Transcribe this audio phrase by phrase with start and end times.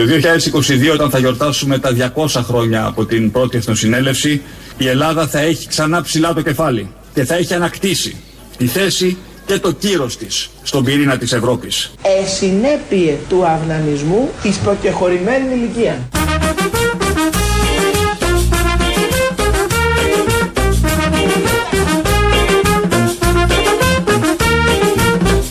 [0.00, 4.42] Το 2022 όταν θα γιορτάσουμε τα 200 χρόνια από την πρώτη εθνοσυνέλευση
[4.78, 8.16] η Ελλάδα θα έχει ξανά ψηλά το κεφάλι και θα έχει ανακτήσει
[8.56, 9.16] τη θέση
[9.46, 11.90] και το κύρος της στον πυρήνα της Ευρώπης.
[12.22, 15.98] Εσυνέπειε του αυνανισμού εις προκεχωρημένης ηλικίας.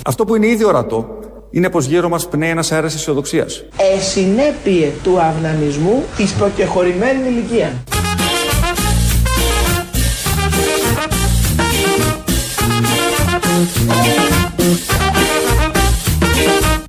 [0.05, 1.18] Αυτό που είναι ήδη ορατό
[1.51, 3.63] είναι πως γύρω μας πνέει ένας αέρας αισιοδοξίας.
[3.97, 7.83] Εσυνέπειε του αυνανισμού εις προκεχωρημένης ηλικία.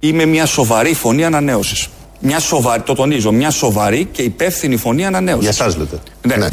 [0.00, 1.88] Είμαι μια σοβαρή φωνή ανανέωσης.
[2.20, 5.42] Μια σοβαρή, το τονίζω, μια σοβαρή και υπεύθυνη φωνή ανανέωσης.
[5.42, 5.98] Για εσάς λέτε.
[6.38, 6.48] Ναι.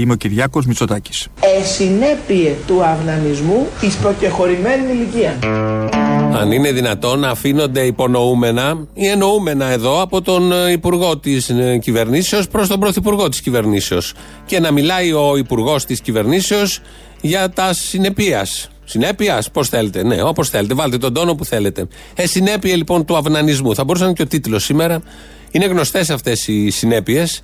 [0.00, 1.28] Είμαι ο Κυριάκος Μητσοτάκης.
[1.60, 5.34] Εσυνέπειε του αυνανισμού εις προκεχωρημένης ηλικίας.
[6.32, 12.48] Αν είναι δυνατόν να αφήνονται υπονοούμενα ή εννοούμενα εδώ από τον ε, Υπουργό της Κυβερνήσεως
[12.48, 14.14] προς τον Πρωθυπουργό της Κυβερνήσεως.
[14.46, 16.80] Και να μιλάει ο Υπουργός της Κυβερνήσεως
[17.20, 18.68] για τα συνεπίας.
[18.84, 20.02] Συνέπειας, πώς θέλετε.
[20.02, 20.74] Ναι, όπως θέλετε.
[20.74, 21.86] Βάλτε τον τόνο που θέλετε.
[22.14, 23.74] Ε, συνέπεια λοιπόν του αυνανισμού.
[23.74, 25.02] Θα μπορούσε να είναι και ο τίτλος σήμερα.
[25.50, 27.42] Είναι γνωστές αυτές οι συνέπειες.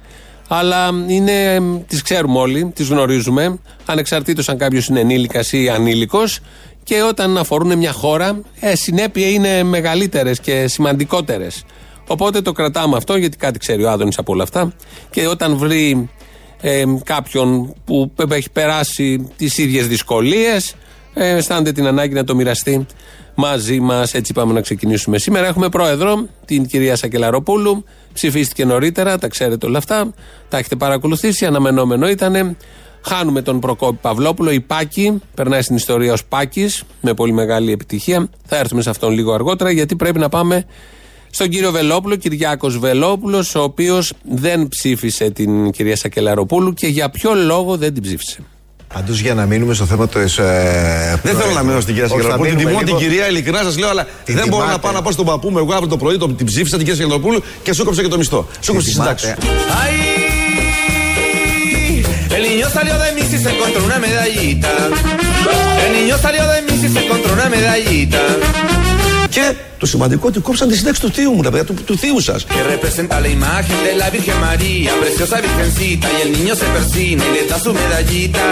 [0.49, 6.41] Αλλά είναι, τις ξέρουμε όλοι, τις γνωρίζουμε, ανεξαρτήτως αν κάποιος είναι ενήλικας ή ανήλικος
[6.85, 11.65] και όταν αφορούν μια χώρα, ε, συνέπειε είναι μεγαλύτερες και σημαντικότερες.
[12.07, 14.73] Οπότε το κρατάμε αυτό γιατί κάτι ξέρει ο Άδωνης από όλα αυτά
[15.11, 16.11] και όταν βρει
[16.61, 20.75] ε, κάποιον που έχει περάσει τις ίδιες δυσκολίες
[21.19, 22.87] ε, αισθάνεται την ανάγκη να το μοιραστεί
[23.35, 24.15] μαζί μας.
[24.15, 25.19] Έτσι πάμε να ξεκινήσουμε.
[25.19, 27.85] Σήμερα έχουμε πρόεδρο την κυρία Σακελαροπούλου.
[28.13, 30.15] Ψηφίστηκε νωρίτερα, τα ξέρετε όλα αυτά.
[30.49, 31.47] Τα έχετε παρακολουθήσει.
[31.47, 32.57] Αναμενόμενο ήταν.
[33.03, 34.51] Χάνουμε τον Προκόπη Παυλόπουλο.
[34.51, 38.29] Η Πάκη περνάει στην ιστορία ως Πάκης με πολύ μεγάλη επιτυχία.
[38.45, 40.65] Θα έρθουμε σε αυτόν λίγο αργότερα γιατί πρέπει να πάμε
[41.31, 47.35] στον κύριο Βελόπουλο, Κυριάκος Βελόπουλος, ο οποίος δεν ψήφισε την κυρία Σακελαροπούλου και για ποιο
[47.35, 48.41] λόγο δεν την ψήφισε.
[48.97, 50.19] Πάντως για να μείνουμε στο θέμα τη.
[50.21, 50.25] Ε,
[51.23, 52.49] δεν θέλω να μείνω στην κυρία Σακελαροπούλου.
[52.49, 55.25] Την τιμώ την κυρία, ειλικρινά σας λέω, αλλά δεν μπορώ να πάω να πάω στον
[55.25, 55.59] παππού μου.
[55.59, 58.47] Εγώ αύριο το πρωί την ψήφισα την κυρία Σακελαροπούλου και σου κόψα και το μισθό.
[58.61, 59.35] Σου κόψα τη συντάξη.
[62.37, 64.73] El niño salió de mí y se encontró una medallita.
[65.85, 68.21] El niño salió de mí y se encontró una medallita.
[69.37, 72.21] Και το σημαντικό ότι κόψαν τη σύνταξη του θείου μου, τα παιδιά του, του θείου
[72.21, 72.45] σας.
[72.45, 77.23] Και representa la imagen de la Virgen María, preciosa virgencita, y el niño se persina
[77.29, 78.47] y le da su medallita.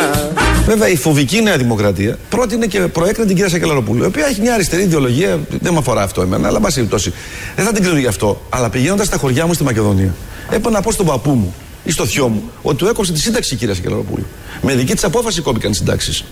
[0.67, 4.55] Βέβαια η φοβική Νέα Δημοκρατία πρότεινε και προέκρινε την κυρία Σακελαροπούλου, η οποία έχει μια
[4.55, 7.12] αριστερή ιδεολογία, δεν με αφορά αυτό εμένα, αλλά πάση περιπτώσει.
[7.56, 10.15] Δεν θα την κρίνω γι' αυτό, αλλά πηγαίνοντας στα χωριά μου στη Μακεδονία,
[10.47, 13.55] έπρεπε να πω στον παππού μου ή στο θειό μου ότι του έκοψε τη σύνταξη
[13.55, 14.27] η κυρία Σακελαροπούλου.
[14.62, 16.25] Με δική της απόφαση κόπηκαν οι συντάξεις.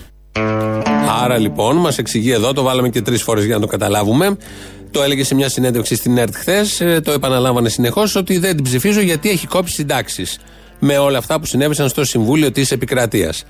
[1.23, 4.37] Άρα λοιπόν, μας εξηγεί εδώ, το βάλαμε και τρεις φορές για να το καταλάβουμε.
[4.91, 8.63] Το έλεγε σε μια συνέντευξη στην ΕΡΤ χθες, ε, το επαναλάμβανε συνεχώς, ότι δεν την
[8.63, 10.39] ψηφίζω γιατί έχει κόψει συντάξεις.
[10.79, 13.45] Με όλα αυτά που συνέβησαν στο Συμβούλιο της Επικρατείας.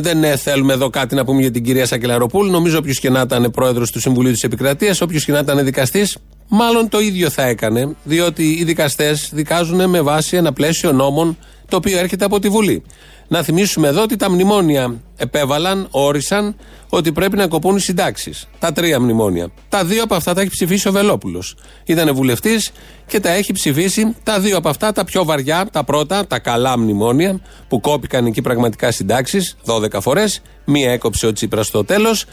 [0.00, 2.50] Δεν ε, θέλουμε εδώ κάτι να πούμε για την κυρία Σακελαροπούλου.
[2.50, 6.16] Νομίζω όποιος και να ήταν πρόεδρος του Συμβουλίου της Επικρατείας, όποιος και να ήταν δικαστής,
[6.48, 7.96] μάλλον το ίδιο θα έκανε.
[8.04, 12.82] Διότι οι δικαστές δικάζουν με βάση ένα πλαίσιο νόμων το οποίο έρχεται από τη Βουλή.
[13.28, 16.56] Να θυμίσουμε εδώ ότι τα μνημόνια επέβαλαν, όρισαν
[16.88, 18.48] ότι πρέπει να κοπούν οι συντάξεις.
[18.58, 19.48] Τα τρία μνημόνια.
[19.68, 21.56] Τα δύο από αυτά τα έχει ψηφίσει ο Βελόπουλος.
[21.84, 22.72] Ήταν βουλευτής
[23.06, 26.78] και τα έχει ψηφίσει τα δύο από αυτά, τα πιο βαριά, τα πρώτα, τα καλά
[26.78, 30.42] μνημόνια, που κόπηκαν εκεί πραγματικά συντάξεις, 12 φορές.
[30.64, 32.24] Μία έκοψε ο Τσίπρας στο τέλος.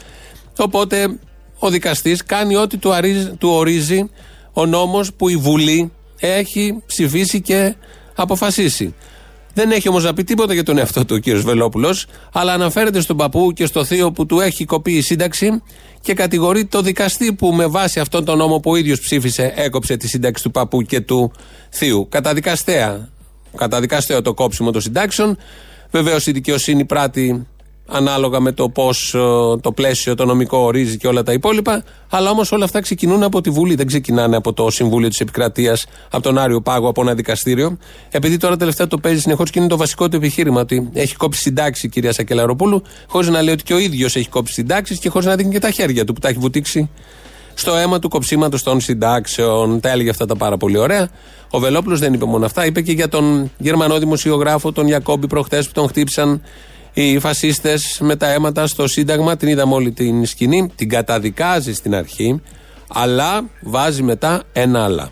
[0.58, 1.18] Οπότε
[1.58, 2.92] ο δικαστής κάνει ό,τι του,
[3.38, 4.10] του ορίζει
[4.52, 7.74] ο νόμος που η Βουλή έχει ψηφίσει και
[8.14, 8.94] αποφασίσει.
[9.54, 13.00] Δεν έχει όμως να πει τίποτα για τον εαυτό του ο κύριος Βελόπουλος, αλλά αναφέρεται
[13.00, 15.62] στον παππού και στο θείο που του έχει κοπεί η σύνταξη
[16.00, 19.96] και κατηγορεί το δικαστή που με βάση αυτόν τον νόμο που ο ίδιος ψήφισε έκοψε
[19.96, 21.32] τη σύνταξη του παππού και του
[21.70, 22.08] θείου.
[22.10, 23.08] Καταδικαστέα.
[23.56, 25.38] Καταδικαστέο το κόψιμο των συντάξεων.
[25.90, 27.46] Βεβαίως η δικαιοσύνη πράττει
[27.86, 29.18] ανάλογα με το πώς ε,
[29.60, 31.84] το πλαίσιο το νομικό ορίζει και όλα τα υπόλοιπα.
[32.08, 35.86] Αλλά όμως όλα αυτά ξεκινούν από τη Βουλή, δεν ξεκινάνε από το Συμβούλιο της Επικρατείας,
[36.10, 37.78] από τον Άριο Πάγο, από ένα δικαστήριο.
[38.10, 41.40] Επειδή τώρα τελευταία το παίζει συνεχώς και είναι το βασικό του επιχείρημα ότι έχει κόψει
[41.40, 45.08] συντάξει η κυρία Σακελαροπούλου, χωρίς να λέει ότι και ο ίδιος έχει κόψει συντάξεις και
[45.08, 46.90] χωρίς να δίνει και τα χέρια του που τα έχει βουτήξει
[47.54, 49.80] στο αίμα του κοψίματο των συντάξεων.
[49.80, 51.08] Τα έλεγε αυτά τα πάρα πολύ ωραία.
[51.50, 55.66] Ο Βελόπουλος δεν είπε μόνο αυτά, είπε και για τον Γερμανό δημοσιογράφο, τον Γιακόμπι, προχτές
[55.66, 56.42] που τον χτύπησαν
[56.94, 59.36] οι φασίστες με τα αίματα στο Σύνταγμα.
[59.36, 60.70] Την είδαμε όλη την σκηνή.
[60.74, 62.40] Την καταδικάζει στην αρχή,
[62.88, 65.10] αλλά βάζει μετά ένα άλλα.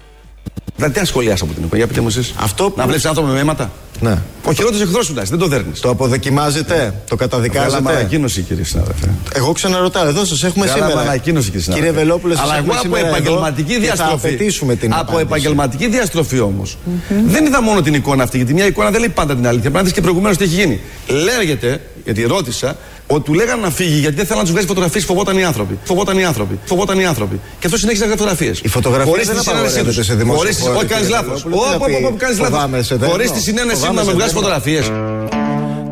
[0.76, 2.32] Δηλαδή, τι αν σχολιάσει από την εικόνα, για πείτε μου εσείς.
[2.40, 3.70] Αυτό που- Να βλέπεις άνθρωπο με αίματα.
[4.00, 4.18] Ναι.
[4.44, 5.80] Ο χειρότερος εχθρός σου, δεν το δέρνεις.
[5.80, 6.74] Το αποδοκιμάζετε,
[7.08, 7.90] το Καλά καταδικάζετε.
[7.90, 9.10] ανακοίνωση, κύριε συνάδελφε.
[9.34, 11.00] Εγώ ξαναρωτάω, εδώ σας έχουμε Καλά σήμερα.
[11.00, 11.88] ανακοίνωση, κύριε συνάδελφε.
[11.90, 14.10] Κύριε Βελόπουλε, σας Αλλά έχουμε εγώ από σήμερα εδώ επαγγελματική και διαστροφή.
[14.20, 15.22] Θα απαιτήσουμε την από απάντηση.
[15.22, 16.78] επαγγελματική διαστροφή όμως.
[17.26, 19.60] Δεν είδα μόνο την εικόνα αυτή, γιατί μια εικόνα δεν λέει πάντα την αλήθεια.
[19.70, 20.80] Πρέπει να δεις και προηγουμένως τι έχει γίνει.
[21.08, 22.76] Λέγεται, γιατί ρώτησα,
[23.14, 25.78] ότι του λέγανε να φύγει γιατί δεν θέλανε να τους βγάζει φωτογραφίες, φοβόταν οι άνθρωποι.
[25.84, 26.58] Φοβόταν οι άνθρωποι.
[26.64, 27.40] Φοβόταν οι άνθρωποι.
[27.58, 28.60] Και αυτός συνέχισε να βγάζει φωτογραφίες.
[28.64, 30.06] Η φωτογραφία Χωρίς δεν τη συνένεσή απαγορεύεται τους.
[30.06, 31.42] σε δημόσιο Χωρίς τη χώρο, Όχι, κάνεις κύριε λάθος.
[31.42, 31.96] Βελόπουλε.
[31.96, 32.98] Τι να πει, κάνεις φοβάμαι σε λάθος.
[32.98, 33.06] δέρνο.
[33.12, 34.40] Χωρίς τη συνένεσή μου Φοβάμαι να με σε βγάζει δέρνο.
[34.40, 34.86] φωτογραφίες.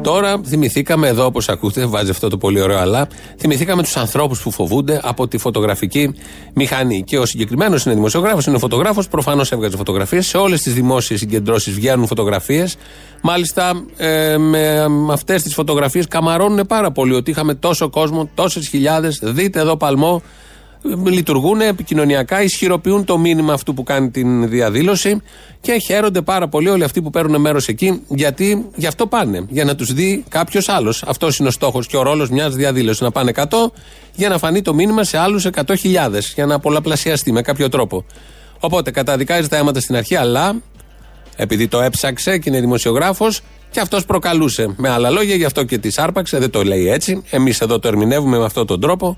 [0.03, 3.09] Τώρα θυμηθήκαμε εδώ, όπως ακούτε, βάζει αυτό το πολύ ωραίο αλλά,
[3.39, 6.15] θυμηθήκαμε τους ανθρώπους που φοβούνται από τη φωτογραφική
[6.55, 7.03] μηχανή.
[7.03, 10.27] Και ο συγκεκριμένος είναι δημοσιογράφος, είναι φωτογράφος, προφανώς έβγαζε φωτογραφίες.
[10.27, 12.77] Σε όλες τις δημόσιες συγκεντρώσεις βγαίνουν φωτογραφίες.
[13.23, 19.21] Μάλιστα, ε, με αυτές τις φωτογραφίες καμαρώνουν πάρα πολύ ότι είχαμε τόσο κόσμο, τόσες χιλιάδες.
[19.23, 20.23] Δείτε εδώ παλμό.
[21.05, 25.23] Λειτουργούν επικοινωνιακά, ισχυροποιούν το μήνυμα αυτού που κάνει την διαδήλωση
[25.61, 29.47] και χαίρονται πάρα πολύ όλοι αυτοί που παίρνουν μέρος εκεί, γιατί γι' αυτό πάνε.
[29.49, 31.03] Για να τους δει κάποιος άλλος.
[31.07, 33.01] Αυτός είναι ο στόχος και ο ρόλος μιας διαδήλωσης.
[33.01, 33.73] Να πάνε 100
[34.15, 36.33] για να φανεί το μήνυμα σε άλλους 100.000.
[36.35, 38.05] Για να πολλαπλασιαστεί με κάποιο τρόπο.
[38.61, 40.55] Οπότε καταδικάζει τα αίματα στην αρχή, αλλά
[41.37, 43.41] επειδή το έψαξε και είναι δημοσιογράφος,
[43.71, 44.75] και αυτός προκαλούσε.
[44.77, 47.23] Με άλλα λόγια, γι' αυτό και τη άρπαξε, δεν το λέει έτσι.
[47.31, 49.17] Εμείς εδώ το ερμηνεύουμε με αυτόν τον τρόπο,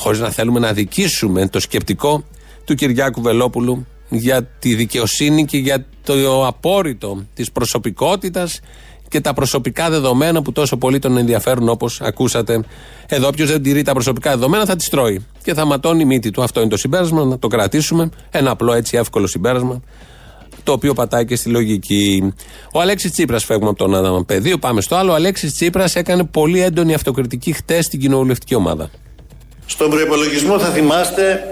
[0.00, 2.24] χωρίς να θέλουμε να δικήσουμε το σκεπτικό
[2.64, 8.60] του Κυριάκου Βελόπουλου για τη δικαιοσύνη και για το απόρριτο της προσωπικότητας
[9.08, 12.64] και τα προσωπικά δεδομένα που τόσο πολύ τον ενδιαφέρουν όπως ακούσατε
[13.06, 13.28] εδώ.
[13.28, 16.42] Όποιος δεν τηρεί τα προσωπικά δεδομένα θα τις τρώει και θα ματώνει η μύτη του.
[16.42, 18.10] Αυτό είναι το συμπέρασμα, να το κρατήσουμε.
[18.30, 19.82] Ένα απλό έτσι εύκολο συμπέρασμα
[20.62, 22.32] το οποίο πατάει και στη λογική.
[22.72, 25.12] Ο Αλέξης Τσίπρας, φεύγουμε από τον Άδαμα Πεδίο, πάμε στο άλλο.
[25.12, 28.90] Ο Αλέξης Τσίπρας έκανε πολύ έντονη αυτοκριτική χτες στην κοινοβουλευτική ομάδα.
[29.72, 31.44] Στον προπολογισμό θα θυμάστε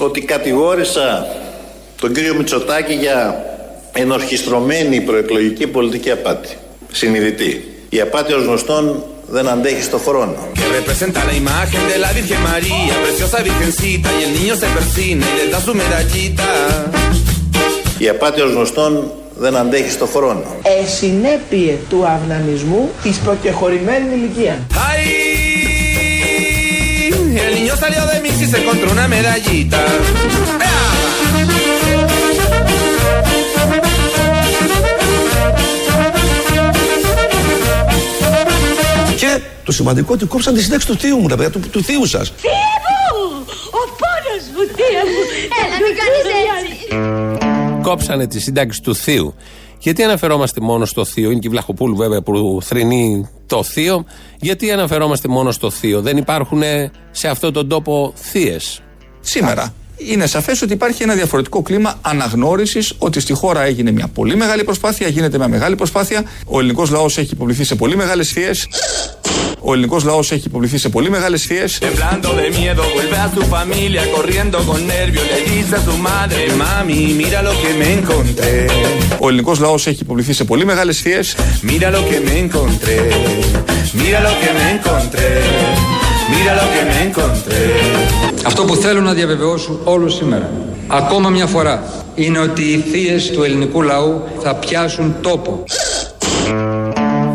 [0.00, 1.26] ότι κατηγόρησα
[2.00, 3.44] τον κύριο Μητσοτάκη για
[3.92, 6.56] ενορχιστρωμένη προεκλογική πολιτική απάτη.
[6.92, 7.64] Συνειδητή.
[7.88, 10.48] Η απάτη ως γνωστόν δεν αντέχει στο χρόνο.
[10.54, 15.24] Que representa la imagen de la Virgen María, preciosa virgencita, y el niño se persina
[15.32, 16.48] y le da su medallita.
[17.98, 20.44] Η απάτη ως γνωστόν δεν αντέχει στο χρόνο.
[20.82, 24.56] Εσυνέπειε του αυνανισμού εις προκεχωρημένης ηλικίας.
[24.90, 25.51] ¡Ay!
[27.62, 29.80] El niño salió de mí y se encontró una medallita.
[30.68, 30.82] ¡Ea!
[39.16, 42.06] Και το σημαντικό ότι κόψαν τη σύνταξη του θείου μου, τα παιδιά του, του θείου
[42.06, 42.32] σας.
[42.36, 42.50] Θεία
[42.84, 43.46] μου!
[43.70, 45.22] Ο πόνος μου, θεία μου!
[45.62, 46.24] Έλα, μην κάνεις
[46.62, 46.86] έτσι.
[47.82, 49.34] Κόψανε τη σύνταξη του Θείου.
[49.82, 54.04] Γιατί αναφερόμαστε μόνο στο Θείο, είναι και η Βλαχοπούλου βέβαια που θρυνεί το Θείο.
[54.40, 56.62] Γιατί αναφερόμαστε μόνο στο Θείο, δεν υπάρχουν
[57.10, 58.82] σε αυτόν τον τόπο θείες;
[59.20, 64.36] Σήμερα είναι σαφές ότι υπάρχει ένα διαφορετικό κλίμα αναγνώρισης ότι στη χώρα έγινε μια πολύ
[64.36, 66.24] μεγάλη προσπάθεια, γίνεται μια μεγάλη προσπάθεια.
[66.46, 68.68] Ο ελληνικός λαός έχει υποβληθεί σε πολύ μεγάλες θείες.
[69.64, 71.64] Ο ελληνικός λαός έχει υποβληθεί σε πολύ μεγάλες θείε.
[71.80, 76.40] Temblando de miedo, vuelve a su familia, corriendo con nervios, le dice a su madre,
[76.62, 78.66] mami, mira lo que me encontré,
[79.18, 81.20] Ο ελληνικός λαός έχει υποβληθεί σε πολύ μεγάλες θείε.
[81.70, 82.98] mira lo que me encontré,
[84.00, 85.28] mira lo que me encontré,
[86.34, 87.62] mira lo que me encontré.
[88.44, 90.50] Αυτό που θέλω να διαβεβαιώσω όλους σήμερα,
[90.86, 95.64] ακόμα μια φορά, είναι ότι οι θείες του ελληνικού λαού θα πιάσουν τόπο.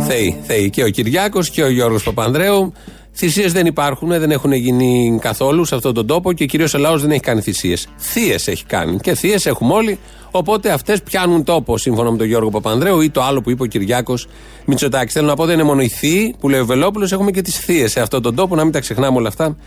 [0.08, 0.70] Θεοί, θεοί.
[0.70, 2.74] Και ο Κυριάκος και ο Γιώργος Παπανδρέου.
[3.14, 7.02] Θυσίες δεν υπάρχουν, δεν έχουν γίνει καθόλου σε αυτόν τον τόπο και κυρίως ο λαός
[7.02, 7.88] δεν έχει κάνει θυσίες.
[7.98, 8.98] Θείες έχει κάνει.
[8.98, 10.00] Και θείες έχουμε όλοι.
[10.32, 13.66] Οπότε αυτές πιάνουν τόπο σύμφωνα με τον Γιώργο Παπανδρέου ή το άλλο που είπε ο
[13.66, 14.28] Κυριάκος
[14.66, 15.14] Μητσοτάκης.
[15.14, 17.60] Θέλω να πω δεν είναι μόνο οι θείοι που λέει ο Βελόπουλος, έχουμε και τις
[17.60, 19.58] θείες σε αυτόν τον τόπο, να μην τα ξεχνάμε όλα αυτά.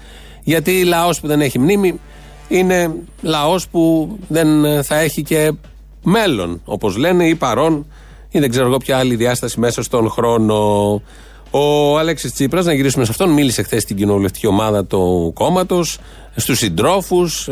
[0.42, 2.00] Γιατί λαός που δεν έχει μνήμη
[2.48, 5.52] είναι λαός που δεν ε, θα έχει και
[6.02, 7.86] μέλλον, όπως λένε, ή παρόν,
[8.30, 10.54] ή δεν ξέρω εγώ ποια άλλη διάσταση μέσα στον χρόνο.
[11.50, 15.98] Ο Αλέξης Τσίπρας, να γυρίσουμε σε αυτόν, μίλησε χθες στην κοινοβουλευτική ομάδα του κόμματος,
[16.36, 17.48] στους συντρόφους,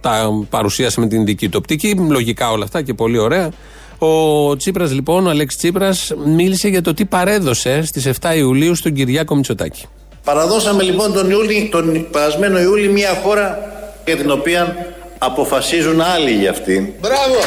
[0.00, 1.94] τα παρουσίασε με την δική του οπτική.
[2.10, 3.50] Λογικά όλα αυτά και πολύ ωραία.
[3.98, 8.92] Ο Τσίπρας, λοιπόν, ο Αλέξης Τσίπρας, μίλησε για το τι παρέδωσε στις 7 Ιουλίου στον
[8.92, 9.84] Κυριάκο Μητσοτάκη.
[10.24, 13.58] Παραδώσαμε λοιπόν τον, Ιούλη, τον περασμένο Ιούλη μια χώρα
[14.04, 14.76] για την οποία
[15.18, 16.88] αποφασίζουν άλλοι για αυτήν.
[17.00, 17.38] Μπράβο!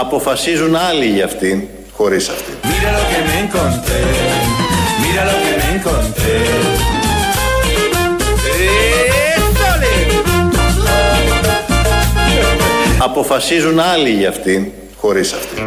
[0.00, 1.62] Αποφασίζουν άλλοι για αυτήν,
[1.92, 2.54] χωρίς αυτήν.
[2.62, 4.00] Mira lo que me encontré,
[5.02, 6.36] mira lo que me encontré.
[9.36, 9.92] ¡Éstole!
[12.98, 15.62] Αποφασίζουν άλλοι για αυτήν, χωρίς αυτήν.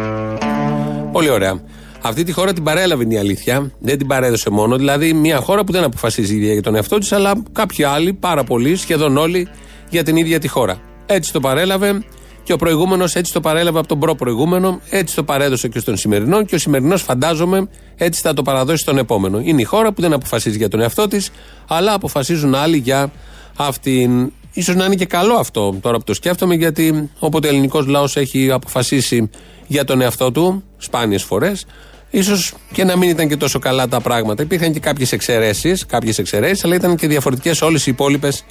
[1.12, 1.60] Πολύ ωραία.
[2.02, 3.70] Αυτή τη χώρα την παρέλαβε είναι η αλήθεια.
[3.78, 4.76] Δεν την παρέδωσε μόνο.
[4.76, 8.12] Δηλαδή, μια χώρα που δεν αποφασίζει η ίδια για τον εαυτό της, αλλά κάποιοι άλλοι,
[8.12, 9.48] πάρα πολλοί, σχεδόν όλοι,
[9.90, 10.80] για την ίδια τη χώρα.
[11.06, 12.02] Έτσι το παρέλαβε
[12.42, 16.44] Και ο προηγούμενος έτσι το παρέλαβε από τον προ-προηγούμενο, έτσι το παρέδωσε και στον σημερινό
[16.44, 19.40] και ο σημερινός φαντάζομαι έτσι θα το παραδώσει στον επόμενο.
[19.40, 21.30] Είναι η χώρα που δεν αποφασίζει για τον εαυτό της,
[21.68, 23.12] αλλά αποφασίζουν άλλοι για
[23.56, 24.32] αυτήν.
[24.52, 28.16] Ίσως να είναι και καλό αυτό τώρα που το σκέφτομαι, γιατί όποτε ο ελληνικός λαός
[28.16, 29.30] έχει αποφασίσει
[29.66, 31.66] για τον εαυτό του, σπάνιες φορές,
[32.10, 34.42] ίσως και να μην ήταν και τόσο καλά τα πράγματα.
[34.42, 38.44] Υπήρχαν και κάποιες εξαιρέσεις, κάποιες εξαιρέσεις, αλλά ήταν και διαφορετικές όλες οι υπόλοιπες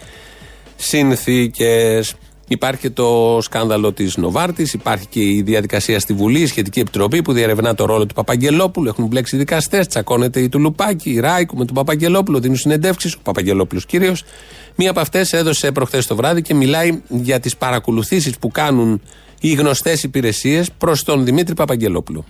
[0.75, 2.15] συνθήκες.
[2.51, 7.21] Υπάρχει και το σκάνδαλο της Νοβάρτης, υπάρχει και η διαδικασία στη Βουλή, η σχετική επιτροπή
[7.21, 8.87] που διερευνά το ρόλο του Παπαγγελόπουλου.
[8.87, 13.85] Έχουν μπλέξει δικαστές, τσακώνεται η Τουλουπάκη, η Ράικου με τον Παπαγγελόπουλο, δίνουν συνεντεύξεις, ο Παπαγγελόπουλος
[13.85, 14.15] κυρίω.
[14.75, 19.01] Μία από αυτές έδωσε προχθές το βράδυ και μιλάει για τις παρακολουθήσεις που κάνουν
[19.39, 22.25] οι γνωστές υπηρεσίες προς τον Δημήτρη Παπαγγελόπουλο.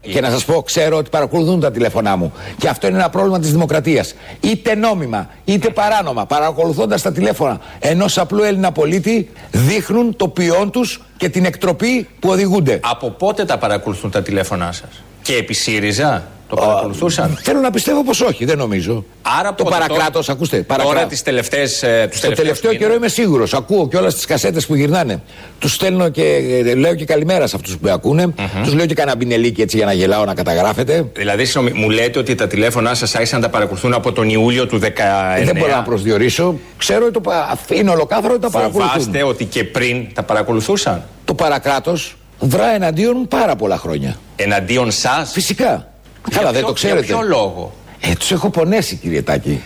[0.00, 2.32] Και να σας πω, ξέρω ότι παρακολουθούν τα τηλέφωνά μου.
[2.58, 4.14] Και αυτό είναι ένα πρόβλημα της δημοκρατίας.
[4.40, 11.02] Είτε νόμιμα, είτε παράνομα, παρακολουθώντας τα τηλέφωνα ενός απλού Έλληνα πολίτη, δείχνουν το ποιόν τους
[11.16, 12.80] και την εκτροπή που οδηγούνται.
[12.82, 17.38] Από πότε τα παρακολουθούν τα τηλέφωνά σας, Και επί ΣΥΡΙΖΑ το παρακολουθούσαν.
[17.42, 19.04] Θέλω να πιστεύω πως όχι, δεν νομίζω.
[19.38, 20.56] Άρα το πότε παρακράτος, ακούστε.
[20.62, 21.08] Τώρα Παρακράτος.
[21.10, 21.84] τις τελευταίες.
[22.10, 23.54] Στο τελευταίο καιρό είμαι σίγουρος.
[23.54, 25.22] Ακούω και όλε τις κασέτες που γυρνάνε.
[25.58, 26.22] Τους στέλνω και
[26.66, 28.34] ε, λέω και καλημέρα σε αυτούς που με ακούνε.
[28.62, 31.06] Τους λέω και κανένα μπινελίκι έτσι για να γελάω να καταγράφετε.
[31.16, 34.66] Δηλαδή, συγγνώμη, μου λέτε ότι τα τηλέφωνά σας άρχισαν να τα παρακολουθούν από τον Ιούλιο
[34.66, 35.44] του 19.
[35.44, 36.58] Δεν μπορώ να προσδιορίσω.
[36.76, 38.90] Ξέρω ότι το, πα- είναι ολοκάθαρο ότι τα παρακολουθούν.
[38.90, 44.16] Φοβάστε ότι και πριν τα παρακολουθούσαν; Το παρακράτος δρά εναντίον μου πάρα πολλά χρόνια.
[44.36, 45.92] Εναντίον σας; Φυσικά.
[46.30, 47.04] Καλά, δεν το ξέρετε.
[47.04, 49.62] Για ποιο λόγο; Ε, τους έχω πονέσει, κύριε Τάκη.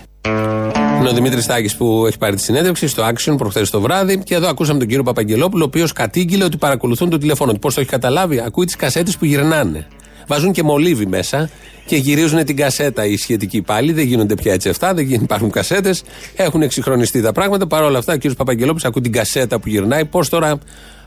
[0.98, 4.18] Είναι ο Δημήτρης Τάκη που έχει πάρει τη συνέντευξη στο Action προχθές το βράδυ.
[4.18, 7.58] Και εδώ ακούσαμε τον κύριο Παπαγγελόπουλο, ο οποίος κατήγγειλε ότι παρακολουθούν το τηλέφωνο του.
[7.58, 9.86] Πώς το έχει καταλάβει, ακούει τις κασέτες που γυρνάνε.
[10.26, 11.50] Βάζουν και μολύβι μέσα
[11.86, 13.92] και γυρίζουν την κασέτα οι σχετικοί πάλι.
[13.92, 16.02] Δεν γίνονται πια έτσι αυτά, δεν γίνουν, υπάρχουν κασέτες.
[16.36, 17.66] Έχουν εξυγχρονιστεί τα πράγματα.
[17.66, 20.04] Παρ' όλα αυτά, ο κύριος Παπαγγελόπουλος ακούει την κασέτα που γυρνάει.
[20.04, 20.58] Πώς τώρα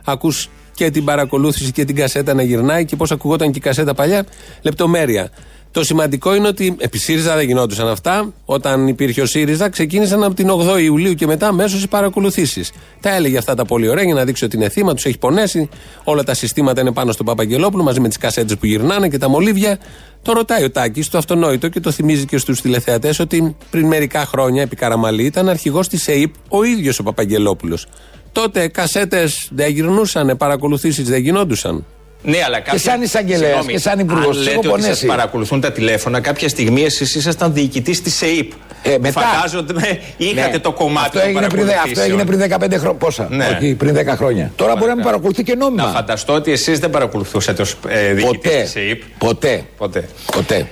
[0.05, 3.94] ακούς και την παρακολούθηση και την κασέτα να γυρνάει και πώς ακουγόταν και η κασέτα
[3.94, 4.25] παλιά.
[4.62, 5.29] Λεπτομέρεια.
[5.75, 8.34] Το σημαντικό είναι ότι επί ΣΥΡΙΖΑ δεν γινόντουσαν αυτά.
[8.46, 12.72] Όταν υπήρχε ο ΣΥΡΙΖΑ, ξεκίνησαν από την 8η Ιουλίου και μετά αμέσως οι παρακολουθήσεις.
[13.00, 15.70] Τα έλεγε αυτά τα πολύ ωραία για να δείξει ότι είναι θύμα, τους έχει πονέσει.
[16.03, 19.29] Όλα τα συστήματα είναι πάνω στον Παπαγγελόπουλο μαζί με τις κασέτες που γυρνάνε και τα
[19.29, 19.79] μολύβια.
[20.22, 24.25] Το ρωτάει ο Τάκης, το αυτονόητο και το θυμίζει και στους τηλεθεατές ότι πριν μερικά
[24.25, 27.88] χρόνια επί Καραμαλή ήταν αρχηγός της ΕΕΠ ο ίδιος ο Παπαγγελόπουλος.
[28.36, 31.86] Τότε κασέτες δεν γυρνούσαν, παρακολουθήσεις δεν γινόντουσαν.
[32.24, 32.80] Ναι, αλλά κάποια...
[32.80, 34.89] σαν εισαγγελέας Συγγνώμη, και σαν υπουργός, Αν τους λέτε έχω ότι πονέσει.
[34.89, 38.51] σας παρακολουθούν τα τηλέφωνα, κάποια στιγμή εσείς ήσασταν διοικητής της ΕΕΠ.
[38.84, 39.22] Ε, μετά.
[39.22, 40.60] Φαντάζομαι είχατε Ναι.
[40.60, 42.94] το κομμάτι αυτό των έγινε, πριν, δε- αυτό έγινε πριν 15 χρόνια.
[42.94, 43.58] Πόσα, Ναι.
[43.62, 44.51] όχι, πριν 10 χρόνια.
[44.56, 45.84] Τώρα μπορεί να με παρακολουθεί και νόμιμα.
[45.84, 48.62] Να φανταστώ ότι εσείς δεν παρακολουθούσατε ως ε, διοικητής Ποτέ.
[48.62, 49.01] της ΕΕΠ.
[49.18, 49.63] Ποτέ.
[49.77, 50.08] Ποτέ.
[50.32, 50.68] Ποτέ.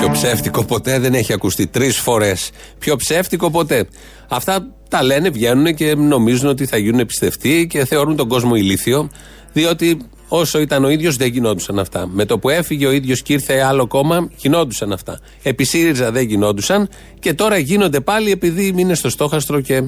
[0.00, 1.66] Πιο ψεύτικο ποτέ δεν έχει ακουστεί.
[1.66, 2.50] Τρεις φορές.
[2.78, 3.86] Πιο ψεύτικο ποτέ.
[4.28, 9.10] Αυτά τα λένε, βγαίνουν και νομίζουν ότι θα γίνουν πιστευτοί και θεωρούν τον κόσμο ηλίθιο,
[9.52, 12.08] διότι όσο ήταν ο ίδιος δεν γινόντουσαν αυτά.
[12.12, 15.20] Με το που έφυγε ο ίδιος και ήρθε άλλο κόμμα, γινόντουσαν αυτά.
[15.42, 16.88] Επί ΣΥΡΙΖΑ δεν γινόντουσαν
[17.18, 19.82] και τώρα γίνονται πάλι επειδή είναι στο στόχαστρο και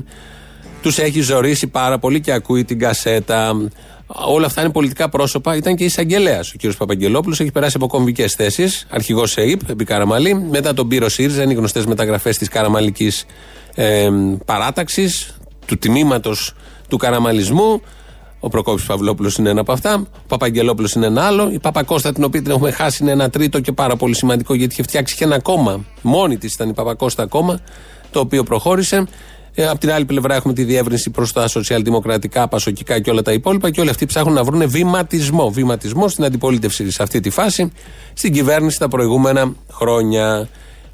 [0.82, 3.70] τους έχει ζωρίσει πάρα πολύ και ακούει την κασέτα.
[4.06, 5.56] Όλα αυτά είναι πολιτικά πρόσωπα.
[5.56, 6.52] Ήταν και εισαγγελέας.
[6.52, 6.72] Ο κ.
[6.76, 8.86] Παπαγγελόπουλος έχει περάσει από κομβικές θέσεις.
[8.90, 10.34] Αρχηγός ΕΕΠ, επί Καραμαλή.
[10.34, 13.24] Μετά τον πήρε ο ΣΥΡΙΖΑ, είναι οι γνωστές μεταγραφές της καραμαλικής
[13.80, 14.10] ε,
[14.44, 16.32] παράταξης, του τμήματο
[16.88, 17.82] του καραμαλισμού.
[18.40, 19.94] Ο Προκόπης Παυλόπουλος είναι ένα από αυτά.
[19.94, 21.50] Ο Παπαγγελόπουλος είναι ένα άλλο.
[21.50, 24.72] Η Παπακώστα, την οποία την έχουμε χάσει, είναι ένα τρίτο και πάρα πολύ σημαντικό γιατί
[24.72, 25.84] είχε φτιάξει και ένα κόμμα.
[26.02, 27.60] Μόνη της ήταν η Παπακώστα κόμμα,
[28.10, 29.06] το οποίο προχώρησε.
[29.54, 33.32] Ε, απ' την άλλη πλευρά έχουμε τη διεύρυνση προς τα σοσιαλδημοκρατικά, πασοκικά και όλα τα
[33.32, 33.70] υπόλοιπα.
[33.70, 35.50] Και όλοι αυτοί ψάχνουν να βρουν βηματισμό.
[35.50, 37.72] Βηματισμό στην αντιπολίτευση σε αυτή τη φάση,
[38.12, 40.48] στην κυβέρνηση τα προηγούμενα χρόνια.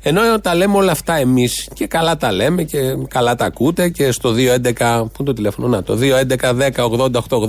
[0.07, 4.13] Ενώ τα λέμε όλα αυτά εμείς και καλά τα λέμε και καλά τα ακούτε και
[4.13, 4.35] στο 211.
[4.35, 5.99] Πού είναι το τηλέφωνο, Να, το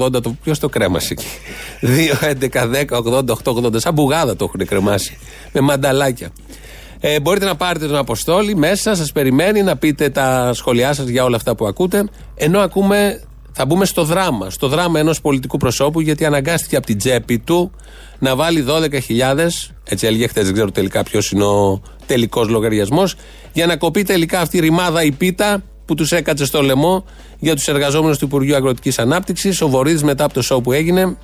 [0.09, 0.21] 211-10-80-880.
[0.21, 1.25] Το, Ποιος το κρέμασε εκεί;
[3.63, 3.79] 211-10-80-880.
[3.79, 5.17] Σαν μπουγάδα το έχουν κρεμάσει.
[5.51, 6.29] Με μανταλάκια.
[6.99, 11.23] Ε, μπορείτε να πάρετε τον Αποστόλη μέσα, σας περιμένει να πείτε τα σχόλιά σας για
[11.23, 12.09] όλα αυτά που ακούτε.
[12.35, 13.21] Ενώ ακούμε,
[13.57, 14.49] θα μπούμε στο δράμα.
[14.49, 17.71] Στο δράμα ενός πολιτικού προσώπου, γιατί αναγκάστηκε από την τσέπη του
[18.19, 23.15] να βάλει 12.000, έτσι έλεγε χθες, δεν ξέρω τελικά ποιος είναι ο τελικός λογαριασμός,
[23.53, 27.05] για να κοπεί τελικά αυτή η ρημάδα η πίτα που τους έκατσε στο λαιμό
[27.39, 29.61] για τους εργαζόμενους του Υπουργείου Αγροτικής Ανάπτυξης.
[29.61, 31.17] Ο Βορύδης μετά από το σοου που έγινε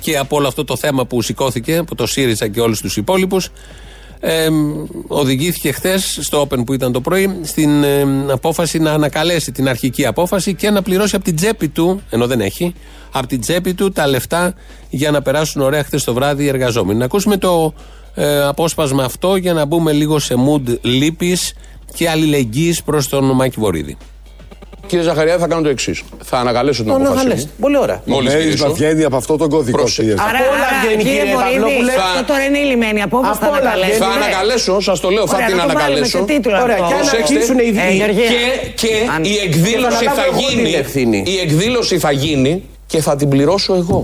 [0.00, 3.48] και από όλο αυτό το θέμα που σηκώθηκε από το ΣΥΡΙΖΑ και όλους τους υπόλοιπους,
[4.20, 4.48] ε,
[5.06, 10.06] οδηγήθηκε χθες στο Open που ήταν το πρωί στην ε, απόφαση να ανακαλέσει την αρχική
[10.06, 12.74] απόφαση και να πληρώσει από την τσέπη του, ενώ δεν έχει,
[13.12, 14.54] από την τσέπη του τα λεφτά
[14.90, 16.98] για να περάσουν ωραία χθες το βράδυ οι εργαζόμενοι.
[16.98, 17.74] Να ακούσουμε το
[18.14, 21.54] ε, απόσπασμα αυτό για να μπούμε λίγο σε mood λύπης
[21.94, 23.96] και αλληλεγγύης προς τον Μάκη Βορύδη.
[24.90, 26.02] Κύριε Ζαχαριά, θα κάνω το εξής.
[26.30, 27.12] Θα ανακαλέσω την Το απόφαση.
[27.18, 27.48] ανακαλέστε.
[27.52, 27.60] μου.
[27.64, 27.98] Πολύ ωραία.
[28.04, 28.66] Μόλις Μέρης γυρίσω.
[28.66, 30.02] να βγαίνει από αυτό τον κωδικό Πρόσεχε.
[30.02, 30.22] πίεση.
[30.28, 31.92] Άρα, όλα άρα, βγαίνει, κύριε κύριε Βορύδη, Παυλόπουλε.
[32.06, 33.30] αυτό τώρα είναι η λιμένη απόφαση.
[33.34, 33.96] Απ' Θα όλα ανακαλέσετε.
[33.96, 34.12] βγαίνει.
[34.12, 34.24] Θα Ναι.
[34.24, 36.18] ανακαλέσω, σας το λέω, θα Ωραία, την να το βάλουμε ανακαλέσω.
[36.18, 36.88] σε τίτλο Ωραία, αυτό.
[36.90, 37.34] και αν Προσέξτε.
[37.34, 38.28] αρχίσουν οι Ε, οι- Γεωργία.
[38.32, 38.42] Και,
[38.82, 41.16] και Αν- η εκδήλωση θα θα αναλάβω εγώ την ευθύνη.
[41.24, 41.30] γίνει.
[41.34, 42.52] Η εκδήλωση θα γίνει
[42.92, 44.00] και θα την πληρώσω εγώ.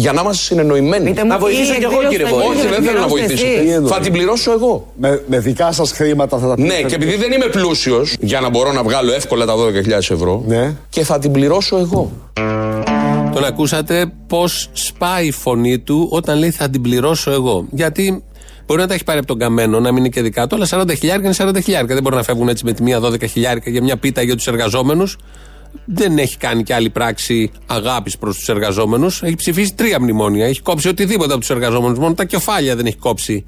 [0.00, 1.04] Για να είμαστε συνεννοημένοι.
[1.08, 2.54] Πείτε μου, Να η βοηθήσω κι εγώ, εκδήλωση κύριε θα Βορύδη.
[2.60, 3.60] γίνει, Όχι, δεν θέλω να πληρώσετε βοηθήσετε.
[3.60, 3.74] εσείς.
[3.74, 4.92] εννοείς; Θα την πληρώσω εγώ.
[4.96, 6.82] Με, με δικά σας χρήματα θα τα Ναι, πείτε.
[6.88, 10.74] και επειδή δεν είμαι πλούσιος για να μπορώ να βγάλω εύκολα τα 12.000 ευρώ, Ναι.
[10.90, 12.12] και θα την πληρώσω εγώ.
[13.34, 17.66] Τον ακούσατε πώς σπάει η φωνή του όταν λέει θα την πληρώσω εγώ.
[17.70, 18.22] Γιατί
[18.66, 20.66] μπορεί να τα έχει πάρει από τον καμένο, να μην είναι και δικά του, αλλά
[20.70, 21.94] 40 χιλιάρικα είναι 40 χιλιάρικα.
[21.94, 24.46] Δεν μπορεί να φεύγουν έτσι με τη μία 12 χιλιάρικα για μια πίτα για τους
[24.46, 25.16] εργαζόμενους.
[25.84, 29.22] Δεν έχει κάνει και άλλη πράξη αγάπης προς τους εργαζόμενους.
[29.22, 30.46] Έχει ψηφίσει τρία μνημόνια.
[30.46, 31.98] Έχει κόψει οτιδήποτε από τους εργαζόμενους.
[31.98, 33.44] Μόνο τα κεφάλια δεν έχει κόψει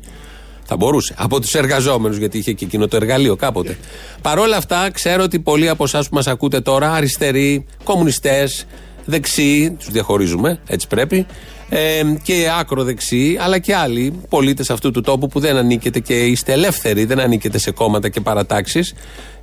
[0.73, 1.15] θα μπορούσε.
[1.19, 3.77] Από τους εργαζόμενους, γιατί είχε και εκείνο το εργαλείο κάποτε.
[4.23, 8.67] Παρ' όλα αυτά, ξέρω ότι πολλοί από εσάς που μας ακούτε τώρα, αριστεροί, κομμουνιστές,
[9.05, 11.27] δεξιοί, τους διαχωρίζουμε, έτσι πρέπει,
[11.73, 16.15] ε, και άκρο δεξιοί, αλλά και άλλοι πολίτες αυτού του τόπου που δεν ανήκετε και
[16.15, 18.95] είστε ελεύθεροι, δεν ανήκετε σε κόμματα και παρατάξεις,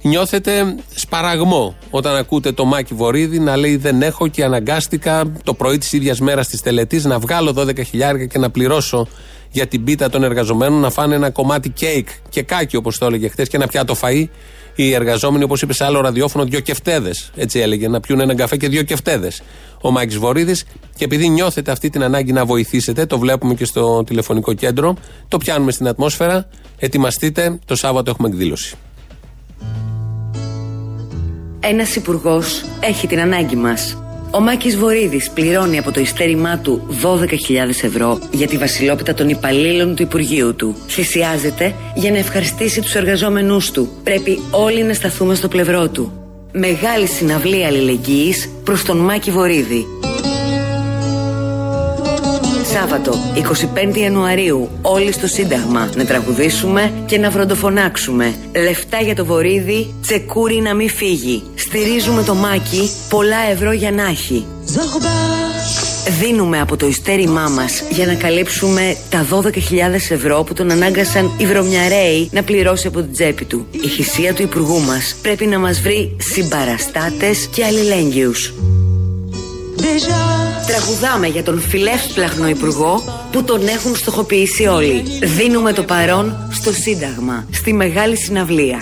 [0.01, 5.77] νιώθετε σπαραγμό όταν ακούτε το Μάκη Βορύδη να λέει Δεν έχω και αναγκάστηκα το πρωί
[5.77, 9.07] της ίδιας μέρας της τελετής να βγάλω 12 χιλιάρια και να πληρώσω
[9.51, 13.27] για την πίτα των εργαζομένων να φάνε ένα κομμάτι κέικ και κάκι όπως το έλεγε
[13.27, 14.25] χθες και ένα πιάτο φαΐ
[14.83, 17.31] οι εργαζόμενοι, όπως είπε σε άλλο ραδιόφωνο, δύο κεφτέδες.
[17.35, 19.41] Έτσι έλεγε, να πιούν έναν καφέ και δύο κεφτέδες.
[19.81, 20.63] Ο Μάκη Βορύδης.
[20.95, 24.95] Και επειδή νιώθετε αυτή την ανάγκη να βοηθήσετε, το βλέπουμε και στο τηλεφωνικό κέντρο,
[25.27, 26.47] το πιάνουμε στην ατμόσφαιρα.
[26.79, 28.75] Ετοιμαστείτε, το Σάββατο έχουμε εκδήλωση.
[31.59, 33.97] Ένας υπουργός έχει την ανάγκη μας.
[34.31, 37.35] Ο Μάκης Βορύδης πληρώνει από το ειστέρημά του 12.000
[37.67, 40.75] ευρώ για τη βασιλόπιτα των υπαλλήλων του Υπουργείου του.
[40.87, 43.89] Θυσιάζεται για να ευχαριστήσει τους εργαζόμενούς του.
[44.03, 46.11] Πρέπει όλοι να σταθούμε στο πλευρό του.
[46.51, 49.85] Μεγάλη συναυλία αλληλεγγύης προς τον Μάκη Βορύδη.
[52.79, 53.13] Σάββατο,
[53.93, 58.35] 25 Ιανουαρίου, όλοι στο Σύνταγμα να τραγουδήσουμε και να βροντοφωνάξουμε.
[58.55, 61.43] Λεφτά για το βορίδι, τσεκούρι να μην φύγει.
[61.55, 64.45] Στηρίζουμε το μάκι, πολλά ευρώ για να έχει.
[66.19, 69.59] Δίνουμε από το ειστέρημά μας για να καλύψουμε τα 12.000
[69.93, 73.67] ευρώ που τον ανάγκασαν οι βρωμιαρέοι να πληρώσει από την τσέπη του.
[73.71, 78.53] Η χυσία του υπουργού μας πρέπει να μας βρει συμπαραστάτες και αλληλέγγυους.
[80.67, 85.03] Τραγουδάμε για τον φιλεύσπλαχνο υπουργό που τον έχουν στοχοποιήσει όλοι.
[85.23, 88.79] Δίνουμε το παρόν στο Σύνταγμα, στη μεγάλη συναυλία.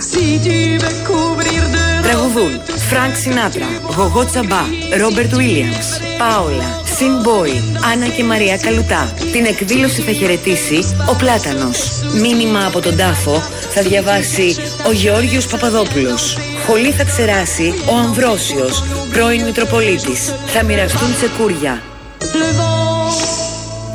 [2.02, 4.62] Τραγουδούν Φρανκ Σινάτρα, Γωγώ Τσαμπά,
[5.00, 5.86] Ρόμπερτ Βίλιαμς,
[6.18, 9.14] Πάολα, Sin Boy, Άννα και Μαρία Καλουτά.
[9.32, 11.78] Την εκδήλωση θα χαιρετήσει ο Πλάτανος.
[12.20, 14.56] Μήνυμα από τον τάφο θα διαβάσει
[14.86, 16.38] ο Γεώργιος Παπαδόπουλος.
[16.66, 20.34] Χολή θα ξεράσει ο Αμβρόσιος, πρώην Μητροπολίτης.
[20.46, 21.82] Θα μοιραστούν τσεκούρια.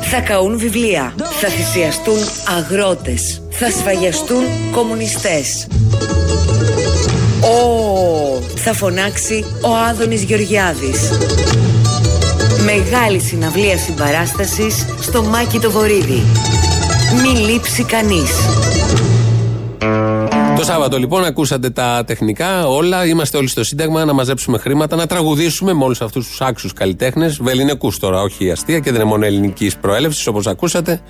[0.00, 1.14] Θα καούν βιβλία.
[1.40, 2.18] Θα θυσιαστούν
[2.58, 3.42] αγρότες.
[3.50, 5.66] Θα σφαγιαστούν κομμουνιστές.
[7.40, 10.98] Ω, θα φωνάξει ο Άδωνης Γεωργιάδης.
[12.76, 16.22] Μεγάλη συναυλία συμπαράστασης στο Μάκη το Βορύδι.
[17.22, 18.30] Μην λείψει κανείς.
[20.56, 23.06] Το Σάββατο λοιπόν ακούσατε τα τεχνικά όλα.
[23.06, 27.38] Είμαστε όλοι στο Σύνταγμα να μαζέψουμε χρήματα, να τραγουδήσουμε με όλους αυτούς τους άξιους καλλιτέχνες.
[27.42, 31.00] Βεληνικούς τώρα, όχι αστεία και δεν είναι μόνο ελληνικής προέλευσης όπως ακούσατε.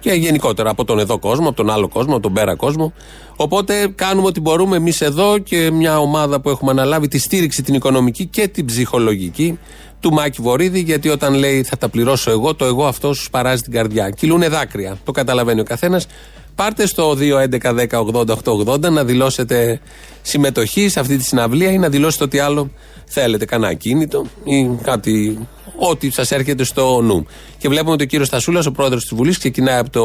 [0.00, 2.92] Και γενικότερα από τον εδώ κόσμο, από τον άλλο κόσμο, από τον πέρα κόσμο.
[3.36, 7.74] Οπότε κάνουμε ό,τι μπορούμε εμείς εδώ και μια ομάδα που έχουμε αναλάβει τη στήριξη την
[7.74, 9.58] οικονομική και την ψυχολογική
[10.00, 13.62] του Μάκη Βορύδη, γιατί όταν λέει θα τα πληρώσω εγώ, το εγώ αυτός σου παράζει
[13.62, 14.10] την καρδιά.
[14.10, 14.98] Κυλούνε δάκρυα.
[15.04, 16.06] Το καταλαβαίνει ο καθένας.
[16.54, 19.80] Πάρτε στο 2.11.10.80.880 να δηλώσετε
[20.22, 22.70] συμμετοχή σε αυτή τη συναυλία ή να δηλώσετε ό,τι άλλο
[23.04, 23.44] θέλετε.
[23.44, 25.38] Κανένα ακίνητο ή κάτι,
[25.88, 27.26] ό,τι σας έρχεται στο νου.
[27.58, 30.02] Και βλέπουμε ότι ο κύριος Στασούλας, ο πρόεδρος της Βουλής, ξεκινάει από το,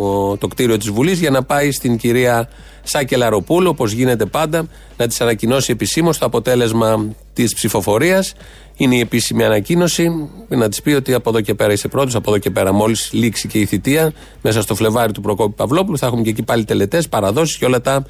[0.00, 2.48] ο- το κτίριο της Βουλής για να πάει στην κυρία
[2.82, 4.66] Σάκη Λαροπούλου, όπως γίνεται πάντα,
[4.96, 8.34] να της ανακοινώσει επισήμως το αποτέλεσμα της ψηφοφορίας.
[8.76, 10.08] Είναι η επίσημη ανακοίνωση.
[10.48, 13.08] Να της πει ότι από εδώ και πέρα είσαι πρώτος, από εδώ και πέρα, μόλις
[13.12, 16.64] λήξει και η θητεία, μέσα στο Φλεβάρι του Προκόπη Παυλόπουλου, θα έχουμε και εκεί πάλι
[16.64, 18.04] τελετές, παραδόσεις και όλα τα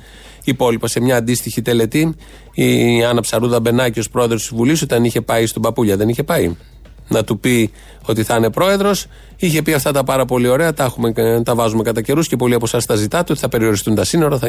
[0.45, 0.89] υπόλοιπα.
[0.89, 2.15] Σε μια αντίστοιχη τελετή,
[2.55, 6.23] η Άννα Ψαρούδα Μπενάκη, ως πρόεδρος της Βουλής, όταν είχε πάει στον Παπούλια, δεν είχε
[6.23, 6.57] πάει;
[7.09, 7.73] Να του πει
[8.07, 9.07] ότι θα είναι πρόεδρος.
[9.37, 11.13] Είχε πει αυτά τα πάρα πολύ ωραία, τα, έχουμε,
[11.45, 14.39] τα βάζουμε κατά καιρούς και πολλοί από εσάς τα ζητάτε ότι θα περιοριστούν τα σύνορα,
[14.39, 14.49] θα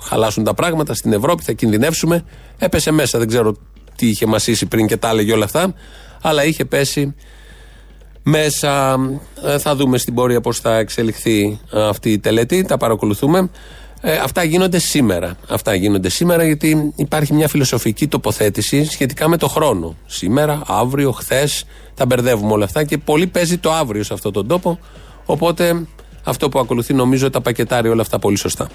[0.00, 2.24] χαλάσουν τα πράγματα στην Ευρώπη, θα κινδυνεύσουμε.
[2.58, 3.56] Έπεσε μέσα, δεν ξέρω
[3.96, 5.74] τι είχε μασίσει πριν και τα έλεγε όλα αυτά,
[6.22, 7.14] αλλά είχε πέσει
[8.22, 8.96] μέσα.
[9.44, 12.62] Ε, Θα δούμε στην πορεία πώς θα εξελιχθεί ε, αυτή η τελετή.
[12.62, 13.50] Τα παρακολουθούμε.
[14.00, 15.36] Ε, αυτά γίνονται σήμερα.
[15.48, 19.96] Αυτά γίνονται σήμερα γιατί υπάρχει μια φιλοσοφική τοποθέτηση σχετικά με το χρόνο.
[20.06, 21.64] Σήμερα, αύριο, χθες.
[21.94, 24.78] Τα μπερδεύουμε όλα αυτά και πολύ παίζει το αύριο σε αυτόν τον τόπο.
[25.24, 25.86] Οπότε
[26.24, 28.68] αυτό που ακολουθεί νομίζω τα πακετάρει όλα αυτά πολύ σωστά.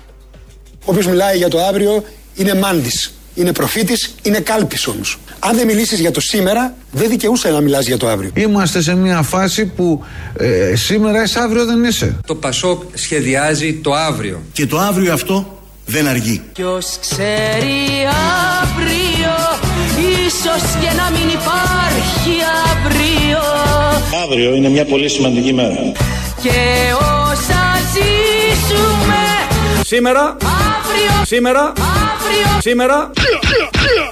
[0.85, 2.03] Όποιος μιλάει για το αύριο
[2.35, 3.13] είναι μάντης.
[3.35, 5.17] Είναι προφήτης, είναι κάλπης όμως.
[5.39, 8.31] Αν δεν μιλήσεις για το σήμερα, δεν δικαιούσε να μιλάς για το αύριο.
[8.33, 10.03] Είμαστε σε μια φάση που
[10.37, 12.19] ε, σήμερα είσαι, αύριο δεν είσαι.
[12.27, 14.41] Το Πασόκ σχεδιάζει το αύριο.
[14.53, 16.41] Και το αύριο αυτό δεν αργεί.
[16.53, 17.77] Ποιος ξέρει
[18.61, 19.35] αύριο,
[20.25, 22.35] ίσως και να μην υπάρχει
[22.71, 23.39] αύριο.
[24.23, 25.75] Αύριο είναι μια πολύ σημαντική μέρα.
[26.41, 26.59] Και
[27.31, 27.61] όσα
[27.93, 29.21] ζήσουμε
[29.85, 32.02] Σήμερα, αύριο, σήμερα, αύριο,
[32.59, 33.11] σήμερα.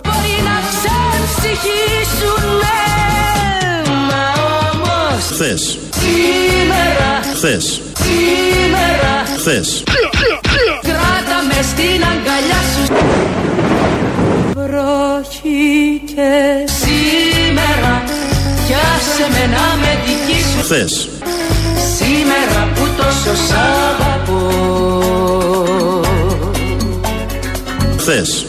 [0.03, 2.79] μπορεί να ξεμψυχήσουνε.
[4.09, 4.23] Μα
[4.71, 5.61] όμως Χθες,
[6.01, 7.65] σήμερα, χθες,
[8.03, 9.13] σήμερα.
[9.37, 9.67] Χθες.
[10.81, 12.83] Κράτα με στην αγκαλιά σου.
[14.55, 16.31] Βροχή και
[16.83, 17.93] σήμερα.
[18.67, 20.59] Κι άσε με να με δική σου.
[20.63, 20.93] Χθες,
[21.97, 24.39] Σήμερα που τόσο σ' αγαπώ
[28.11, 28.45] χθες.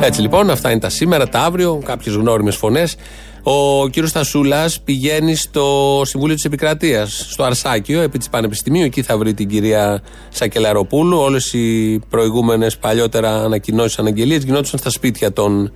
[0.00, 2.96] Έτσι λοιπόν, αυτά είναι τα σήμερα, τα αύριο, κάποιες γνώριμες φωνές.
[3.42, 8.84] Ο κύριος Στασούλας πηγαίνει στο Συμβούλιο της Επικρατείας, στο Αρσάκιο, επί της Πανεπιστημίου.
[8.84, 11.18] Εκεί θα βρει την κυρία Σακελαροπούλου.
[11.18, 15.70] Όλες οι προηγούμενες παλιότερα ανακοινώσεις, αναγγελίες γινόντουσαν στα σπίτια των ε,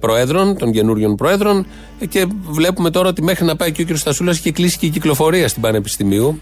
[0.00, 1.66] προέδρων, των καινούριων προέδρων.
[1.98, 4.86] Ε, και βλέπουμε τώρα ότι μέχρι να πάει και ο κύριος Στασούλας έχει κλείσει και
[4.86, 6.40] η κυκλοφορία στην Πανεπιστημίου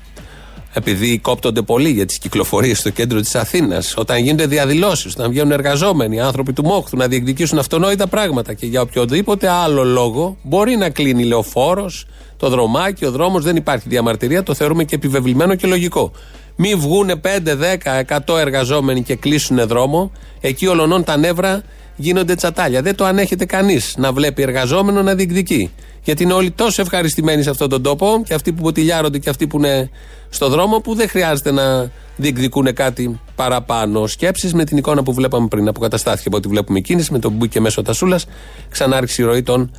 [0.77, 5.53] επειδή κόπτονται πολύ για τις κυκλοφορίες στο κέντρο της Αθήνας, όταν γίνονται διαδηλώσεις, όταν βγαίνουν
[5.53, 10.91] εργαζόμενοι, άνθρωποι του Μόχθου να διεκδικήσουν αυτονόητα πράγματα και για οποιοδήποτε άλλο λόγο μπορεί να
[10.91, 16.13] κλείνει λεωφόρος, το δρομάκι, ο δρόμος, δεν υπάρχει διαμαρτυρία, το θεωρούμε και επιβεβλημένο και λογικό.
[16.57, 21.63] Μη βγούνε 5, 10, 100 εργαζόμενοι και κλείσουν δρόμο, εκεί ολονών τα νεύρα
[21.97, 22.83] γίνονται τσατάλια.
[22.83, 25.71] Δεν το ανέχεται κανείς να βλέπει εργαζόμενο να διεκδικεί.
[26.05, 29.47] Γιατί είναι όλοι τόσο ευχαριστημένοι σε αυτόν τον τόπο και αυτοί που ποτηλιάρονται και αυτοί
[29.47, 29.91] που είναι
[30.29, 34.07] στο δρόμο που δεν χρειάζεται να διεκδικούν κάτι παραπάνω.
[34.07, 35.69] Σκέψεις με την εικόνα που βλέπαμε πριν.
[35.69, 38.27] Αποκαταστάθηκε από ό,τι βλέπουμε κίνηση με τον που μπήκε μέσω Τασούλας.
[38.71, 39.71] Ξανά άρχισε η ροή των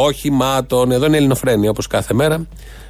[0.00, 0.92] οχημάτων.
[0.92, 2.46] Εδώ είναι Ελληνοφρένια όπως κάθε μέρα.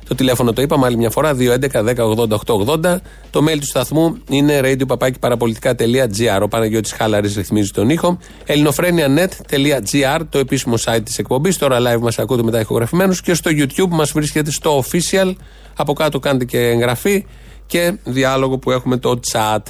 [0.09, 2.97] Το τηλέφωνο το είπαμε άλλη μια φορά, 2.11.10.80.880.
[3.31, 6.41] Το mail του σταθμού είναι radio.parapolitica.gr.
[6.43, 8.19] Ο Παναγιώτης Χάλαρης ρυθμίζει τον ήχο.
[8.45, 11.59] ελληνοφρένια.net.gr, το επίσημο site της εκπομπής.
[11.59, 15.33] Τώρα live μας ακούτε μετά ηχογραφημένους και στο YouTube μας βρίσκεται στο official.
[15.77, 17.27] Από κάτω κάντε και εγγραφή
[17.67, 19.63] και διάλογο που έχουμε το chat.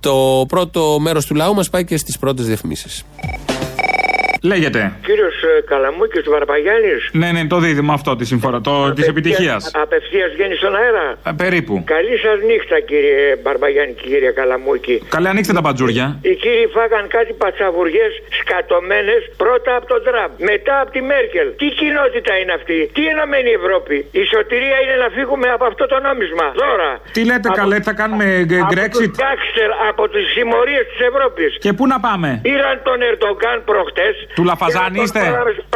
[0.00, 3.04] Το πρώτο μέρος του λαού μας πάει και στις πρώτες διαφημίσεις.
[4.50, 4.82] Λέγεται.
[5.08, 5.36] Κύριος
[5.70, 7.00] Καλαμούκης του Βαρπαγιάννης.
[7.12, 9.70] Ναι, ναι, το δίδυμο αυτό τη συμφορά, το της επιτυχίας.
[9.84, 11.06] Απευθείας βγαίνει στον αέρα.
[11.42, 11.74] περίπου.
[11.94, 14.96] Καλή σας νύχτα, κύριε Μπαρμπαγιάννη και κύριε Καλαμούκη.
[15.14, 16.06] Καλέ, ανοίξτε τα μπατζούρια.
[16.28, 21.48] Οι κύριοι φάγαν κάτι πατσαβουριές σκατωμένες πρώτα από τον Τραμπ, μετά από τη Μέρκελ.
[21.60, 25.96] Τι κοινότητα είναι αυτή, τι ενωμένη Ευρώπη; Η σωτηρία είναι να φύγουμε από αυτό το
[26.06, 26.46] νόμισμα.
[26.62, 26.92] Δώρα.
[27.14, 28.26] Τι λέτε, από, καλέ, θα κάνουμε
[28.74, 29.26] Brexit; Από,
[29.90, 31.50] από τις συμμορίες της Ευρώπης.
[31.64, 35.22] Και πού να πάμε; Πήραν τον Ερντογκάν προχτές του Λαφαζάνη είστε;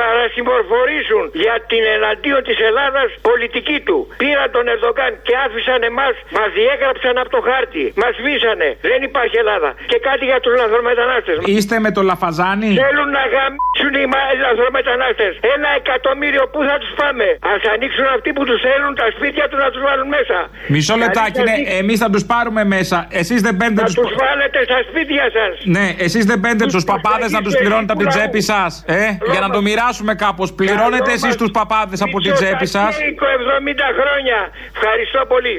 [0.02, 3.98] Παρασυμμορφορήσουν για την εναντίον της Ελλάδας πολιτική του.
[4.22, 7.84] Πήραν τον Ερδογκάν και άφησαν εμάς, μας διέγραψαν από το χάρτη.
[8.02, 8.68] Μας σβήσανε.
[8.90, 9.70] Δεν υπάρχει Ελλάδα.
[9.90, 11.36] Και κάτι για τους λαθρομετανάστες.
[11.54, 14.06] Είστε με το Λαφαζάνη; Θέλουν να γαμίσουν οι
[14.46, 15.32] λαθρομετανάστες.
[15.54, 17.26] Ένα εκατομμύριο πού θα τους πάμε.
[17.52, 20.38] Α ανοίξουν αυτοί που τους θέλουν τα σπίτια τους να τους βάλουν μέσα.
[20.74, 21.56] Μισό λεπτάκι, ναι.
[21.80, 22.98] Εμείς θα τους πάρουμε μέσα.
[23.20, 23.94] Εσείς δεν μπαίνετε τους.
[24.00, 25.52] τους βάλετε στα σπίτια σας.
[25.76, 28.84] Ναι, εσείς δεν μπαίνετε τους παπάδες να τους πληρώνετε από την τσέπη σας.
[28.86, 30.52] Ε, για να το μοιράσουμε κάπως.
[30.52, 32.96] Πληρώνετε εσείς τους παπάδες από την τσέπη σας.
[32.96, 34.38] 70 χρόνια.
[34.74, 35.56] Ευχαριστώ πολύ.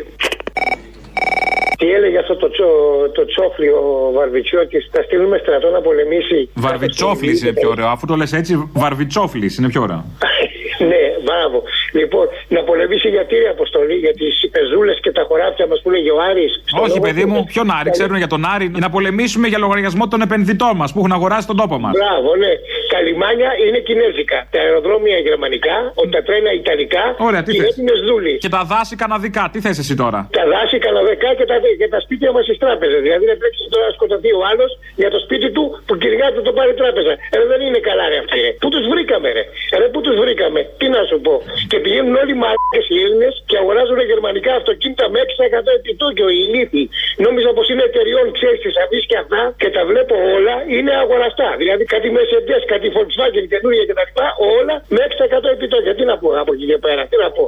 [1.77, 2.67] Τι έλεγε αυτό το, τσο,
[3.13, 7.87] το τσόφλι ο Βαρβιτσιώτη, θα στείλουμε στρατό να πολεμήσει; Βαρβιτσόφλι είναι πιο ωραίο.
[7.87, 10.05] Αφού το λες έτσι, Βαρβιτσόφλι είναι πιο ωραίο.
[10.91, 11.63] ναι, μπράβο.
[11.91, 16.09] Λοιπόν, να πολεμήσει για τι αποστολή, για τις πεζούλες και τα χωράφια μας που λέγει
[16.09, 16.63] ο Άρης.
[16.83, 18.71] Όχι, παιδί μου, ποιον Άρη, ξέρουν για τον Άρη.
[18.83, 21.91] Να πολεμήσουμε για λογαριασμό των επενδυτών μας που έχουν αγοράσει τον τόπο μας.
[21.99, 22.51] Μπράβο, ναι.
[22.93, 24.47] Καλυμάνια είναι κινέζικα.
[24.51, 25.77] Τα αεροδρόμια γερμανικά,
[26.11, 28.37] τα τρένα ιταλικά Ωραία, τι και οι δούλοι.
[28.37, 31.99] Και τα δάση καναδικά, τι θες εσύ τώρα; Τα δάση καναδικά και τα, και τα
[32.05, 33.01] σπίτια μας στις τράπεζες.
[33.07, 36.41] Δηλαδή δεν πρέπει τώρα να σκοτωθεί ο άλλος για το σπίτι του που κυριά του
[36.47, 37.13] το πάρει τράπεζα.
[37.35, 38.39] Ε, δεν είναι καλά, ρε αυτοί.
[38.45, 38.51] Ρε.
[38.61, 41.35] Πού τους βρήκαμε, ρε; Ε, ρε πού τους βρήκαμε; Τι να σου πω.
[41.71, 46.27] Και πηγαίνουν όλοι οι μαλάκες οι Έλληνες και αγοράζουν γερμανικά αυτοκίνητα με 6% επιτόκιο.
[46.35, 46.85] Οι ηλίθιοι.
[47.25, 51.49] Νόμιζα πως είναι εταιριών, ξέρεις τι αφήσει και αυτά και τα βλέπω όλα είναι αγοραστά.
[51.61, 54.09] Δηλαδή κάτι μεσεντέ, κάτι τη Volkswagen καινούργια κτλ.
[54.57, 55.93] Όλα με 6% επιτόκια.
[55.97, 57.43] Τι να πω από εκεί και πέρα, τι να πω.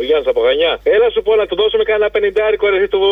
[0.00, 0.72] Ο Γιάννης από Γανιά.
[0.94, 3.02] Έλα σου πω να του δώσουμε κανένα πενιντάρικο ρε, του,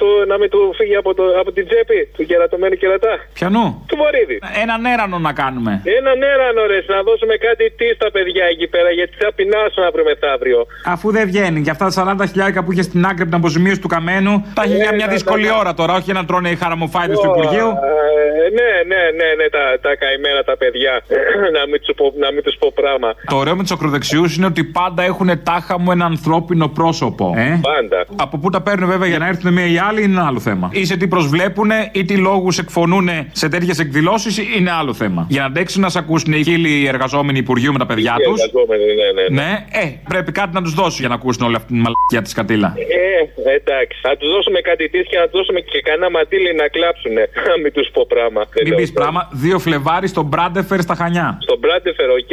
[0.00, 3.14] του, να μην του φύγει από, το, από την τσέπη του κερατωμένου κερατά.
[3.38, 3.66] Πιανού.
[3.88, 4.38] Του Βορύδη.
[4.62, 5.72] Έναν έρανο να κάνουμε.
[5.98, 10.04] Έναν έρανο ρε, να δώσουμε κάτι τι στα παιδιά εκεί πέρα γιατί θα πεινάσουν αύριο
[10.04, 10.60] μεθαύριο.
[10.94, 13.80] Αφού δεν βγαίνει και αυτά τα 40 χιλιάρικα που είχε στην άκρη από την αποζημίωση
[13.80, 17.30] του καμένου, τα έχει για μια δύσκολη ώρα τώρα, όχι να τρώνε οι χαραμοφάιδε του
[17.32, 17.68] Υπουργείου.
[17.68, 20.94] Ε, ναι, ναι, ναι, ναι, τα, τα καημένα τα παιδιά.
[21.56, 23.14] να μην τους πω, να μην τους πω πράγμα.
[23.26, 27.34] Το ωραίο με τους ακροδεξιούς είναι ότι πάντα έχουν τάχα μου ένα ανθρώπινο πρόσωπο.
[27.36, 28.06] Ε; Πάντα.
[28.16, 30.70] Από πού τα παίρνουν βέβαια για να έρθουν μία ή άλλη είναι ένα άλλο θέμα.
[30.72, 35.26] Ή σε τι προσβλέπουν ή τι λόγους εκφωνούν σε τέτοιες εκδηλώσεις είναι άλλο θέμα.
[35.28, 38.40] Για να αντέξουν να σε ακούσουν οι χίλιοι εργαζόμενοι Υπουργείου με τα παιδιά Οι τους.
[38.42, 39.42] εργαζόμενοι, ναι, ναι, ναι.
[39.42, 42.32] Ναι, ε, πρέπει κάτι να τους δώσει για να ακούσουν όλη αυτή την μαλακία της
[42.32, 42.74] κατήλα.
[42.76, 43.98] Ε, εντάξει.
[44.02, 47.12] Θα τους δώσουμε κάτι τι και να τους δώσουμε και κανένα μαντίλι να κλάψουν.
[47.50, 48.40] Να μην τους πω πράγμα.
[48.52, 49.20] Δεν Μην λέω πεις πράγμα,
[49.54, 51.38] 2 Φλεβάρι στον Μπράντεφερ στα Χανιά.
[51.46, 52.32] Στον Μπράντεφερ, οκ.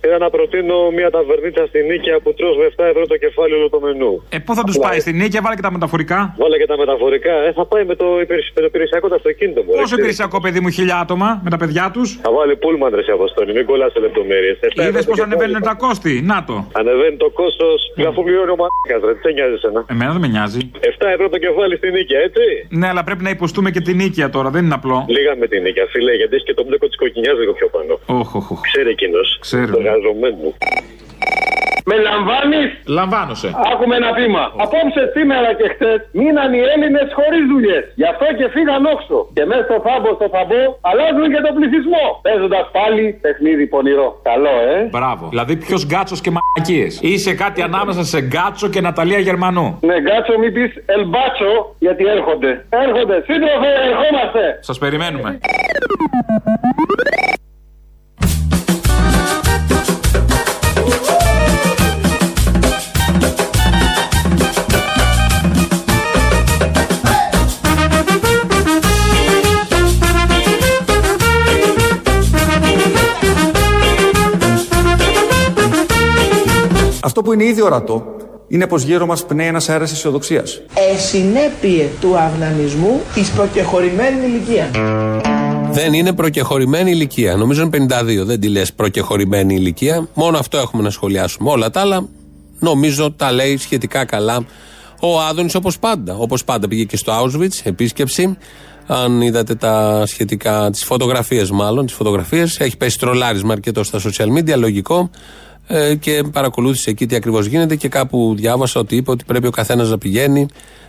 [0.00, 3.68] Πήρα να προτείνω μια ταβερνίτσα στην Νίκη που τρως με 7 ευρώ το κεφάλι όλο
[3.74, 4.12] το μενού.
[4.34, 7.32] Ε, πού θα τους πάει στην Νίκη, βάλε και τα μεταφορικά; Βάλε και τα μεταφορικά.
[7.46, 9.70] Ε, θα πάει με το, υπηρεσ- με το υπηρεσιακό το αυτοκίνητο μου.
[9.80, 13.12] Πόσο υπηρεσιακό παιδί μου, χίλια άτομα με τα παιδιά τους; Θα βάλει πούλμαν ρε σε
[13.18, 14.56] αποστολή, μην κολλάς σε λεπτομέρειες.
[14.88, 16.56] Είδες πώ ανεβαίνουν τα κόστη; Να το.
[16.80, 17.78] Ανεβαίνει το κόστος,
[18.10, 19.12] αφού πληρώνει ο μαλάκας, ρε.
[19.14, 20.60] Τι σε νοιάζει εσένα; Εμένα δεν με νοιάζει.
[20.80, 22.44] 7 ευρώ το κεφάλι στην νίκη, έτσι.
[22.80, 24.98] Ναι, αλλά πρέπει να υποστούμε και την νίκαια τώρα, δεν είναι απλό.
[25.16, 27.92] Λίγα με την νίκη, φίλε, γιατί έχει και το μπλέκο της κοκκινιάς λίγο πιο πάνω.
[28.20, 28.60] Όχ, όχ, όχ.
[28.70, 29.27] Ξέρει εκείνος.
[29.40, 29.72] Ξέρω.
[29.72, 30.52] Το εργαζομένο.
[31.90, 33.48] Με λαμβάνεις; Λαμβάνωσε.
[33.72, 34.42] Άκουμε ένα βήμα.
[34.64, 37.82] Απόψε, σήμερα και χτε μείναν οι Έλληνες χωρίς δουλειές.
[38.00, 39.18] Γι' αυτό και φύγαν όξο.
[39.36, 42.04] Και μέσα στο φάμπο, στο φαμπό, αλλάζουν και τον πληθυσμό.
[42.26, 44.08] Παίζοντας πάλι παιχνίδι πονηρό.
[44.30, 45.24] Καλό, ε; Μπράβο.
[45.32, 49.66] Δηλαδή ποιος γκάτσος και μαλακίες; Είσαι κάτι ανάμεσα σε γκάτσο και Ναταλία Γερμανού.
[49.88, 51.50] Ναι, γκάτσο, μην πεις ελμπάτσο,
[51.84, 52.50] γιατί έρχονται.
[52.86, 53.16] Έρχονται.
[53.28, 54.42] Σύντροφε, ερχόμαστε.
[54.68, 55.30] Σας περιμένουμε.
[77.08, 78.16] Αυτό που είναι ήδη ορατό
[78.48, 80.60] είναι πως γύρω μας πνέει ένας αέρας αισιοδοξίας.
[80.74, 84.70] Ε, συνέπειε του αυνανισμού εις προκεχωρημένης ηλικίας.
[85.70, 87.36] Δεν είναι προκεχωρημένη ηλικία.
[87.36, 88.24] Νομίζω είναι 52.
[88.24, 90.08] Δεν τη λες προκεχωρημένη ηλικία.
[90.14, 91.50] Μόνο αυτό έχουμε να σχολιάσουμε.
[91.50, 92.08] Όλα τα άλλα
[92.58, 94.44] νομίζω τα λέει σχετικά καλά
[95.00, 96.16] ο Άδωνης όπως πάντα.
[96.16, 98.36] Όπως πάντα πήγε και στο Auschwitz, επίσκεψη.
[98.86, 104.38] Αν είδατε τα σχετικά, τις φωτογραφίες μάλλον, τις φωτογραφίες, έχει πέσει τρολάρισμα αρκετό στα social
[104.38, 105.10] media, λογικό.
[105.70, 109.50] Ε, και παρακολούθησε εκεί τι ακριβώς γίνεται και κάπου διάβασα ότι είπε ότι πρέπει ο
[109.50, 110.46] καθένας να πηγαίνει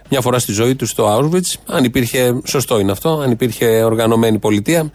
[0.09, 1.53] μια φορά στη ζωή του στο Auschwitz.
[1.65, 4.91] Αν υπήρχε, σωστό είναι αυτό, αν υπήρχε οργανωμένη πολιτεία,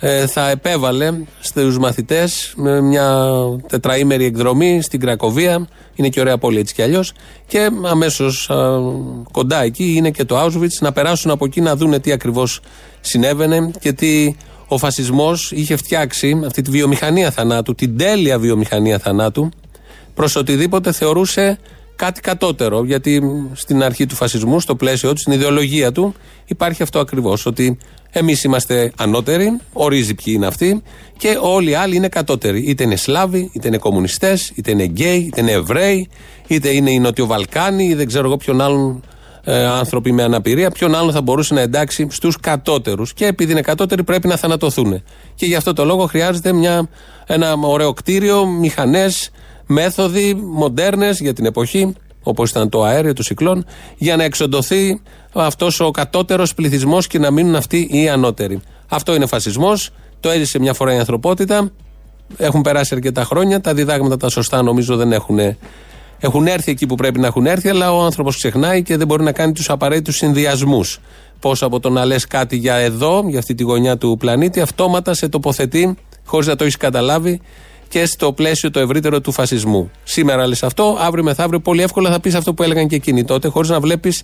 [0.00, 3.28] ε, θα επέβαλε στους μαθητές με μια
[3.68, 5.68] τετραήμερη εκδρομή στην Κρακοβία.
[5.94, 7.12] Είναι και ωραία πόλη έτσι κι αλλιώς.
[7.46, 8.50] Και αμέσως
[9.32, 12.60] κοντά εκεί είναι και το Auschwitz να περάσουν από εκεί να δούνε τι ακριβώς
[13.00, 14.34] συνέβαινε και τι
[14.68, 19.48] ο φασισμός είχε φτιάξει αυτή τη βιομηχανία θανάτου, την τέλεια βιομηχανία θανάτου,
[20.14, 21.58] προς οτιδήποτε θεωρούσε
[21.96, 22.84] κάτι κατώτερο.
[22.84, 26.14] Γιατί στην αρχή του φασισμού, στο πλαίσιο του, στην ιδεολογία του,
[26.46, 27.46] υπάρχει αυτό ακριβώς.
[27.46, 27.78] Ότι
[28.10, 30.82] εμείς είμαστε ανώτεροι, ορίζει ποιοι είναι αυτοί,
[31.16, 32.62] και όλοι οι άλλοι είναι κατώτεροι.
[32.66, 36.08] Είτε είναι Σλάβοι, είτε είναι κομμουνιστές, είτε είναι γκέι, είτε είναι Εβραίοι,
[36.46, 39.02] είτε είναι οι Νοτιοβαλκάνοι, ή δεν ξέρω εγώ ποιον άλλον
[39.48, 43.12] ε, άνθρωποι με αναπηρία, ποιον άλλον θα μπορούσε να εντάξει στους κατώτερους.
[43.12, 45.02] Και επειδή είναι κατώτεροι, πρέπει να θανατωθούν.
[45.34, 46.88] Και γι' αυτό το λόγο χρειάζεται μια,
[47.26, 49.30] ένα ωραίο κτίριο, μηχανές,
[49.66, 53.64] μέθοδοι μοντέρνες για την εποχή, όπως ήταν το αέριο, το κυκλών,
[53.96, 55.00] για να εξοντωθεί
[55.32, 58.60] αυτός ο κατώτερος πληθυσμός και να μείνουν αυτοί οι ανώτεροι.
[58.88, 59.90] Αυτό είναι φασισμός.
[60.20, 61.70] Το έζησε μια φορά η ανθρωπότητα.
[62.36, 63.60] Έχουν περάσει αρκετά χρόνια.
[63.60, 65.38] Τα διδάγματα τα σωστά νομίζω δεν έχουν
[66.18, 69.22] έχουν έρθει εκεί που πρέπει να έχουν έρθει, αλλά ο άνθρωπος ξεχνάει και δεν μπορεί
[69.22, 71.00] να κάνει τους απαραίτητους συνδυασμούς.
[71.40, 75.14] Πώς από το να λες κάτι για εδώ, για αυτή τη γωνιά του πλανήτη, αυτόματα
[75.14, 77.40] σε τοποθετεί, χωρίς να το έχεις καταλάβει,
[77.88, 79.90] και στο πλαίσιο το ευρύτερο του φασισμού.
[80.04, 83.48] Σήμερα λες αυτό, αύριο μεθαύριο πολύ εύκολα θα πεις αυτό που έλεγαν και εκείνοι τότε,
[83.48, 84.22] χωρίς να βλέπεις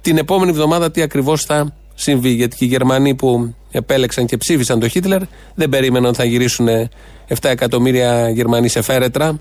[0.00, 2.30] την επόμενη εβδομάδα τι ακριβώς θα συμβεί.
[2.30, 5.20] Γιατί και οι Γερμανοί που επέλεξαν και ψήφισαν τον Χίτλερ
[5.54, 6.68] δεν περίμεναν ότι θα γυρίσουν
[7.28, 9.38] 7 εκατομμύρια Γερμανοί σε φέρετρα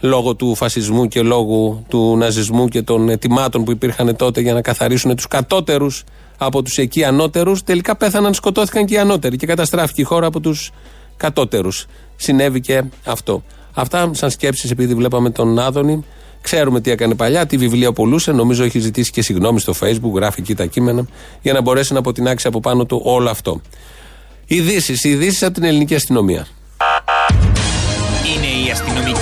[0.00, 4.60] λόγω του φασισμού και λόγω του ναζισμού και των ετοιμάτων που υπήρχαν τότε για να
[4.60, 6.04] καθαρίσουν τους κατώτερους
[6.38, 7.62] από τους εκεί ανώτερους.
[7.62, 10.70] Τελικά πέθαναν, σκοτώθηκαν και οι ανώτεροι και καταστράφηκε η χώρα από τους
[11.16, 11.86] κατώτερους.
[12.16, 13.42] Συνέβη και αυτό.
[13.74, 16.04] Αυτά σαν σκέψεις επειδή βλέπαμε τον Άδωνη.
[16.40, 18.32] Ξέρουμε τι έκανε παλιά, τι βιβλία πουλούσε.
[18.32, 21.06] Νομίζω έχει ζητήσει και συγγνώμη στο Facebook, γράφει εκεί τα κείμενα,
[21.42, 23.60] για να μπορέσει να αποτινάξει από πάνω του όλο αυτό.
[24.46, 26.46] Ειδήσεις, ειδήσεις από την ελληνική αστυνομία.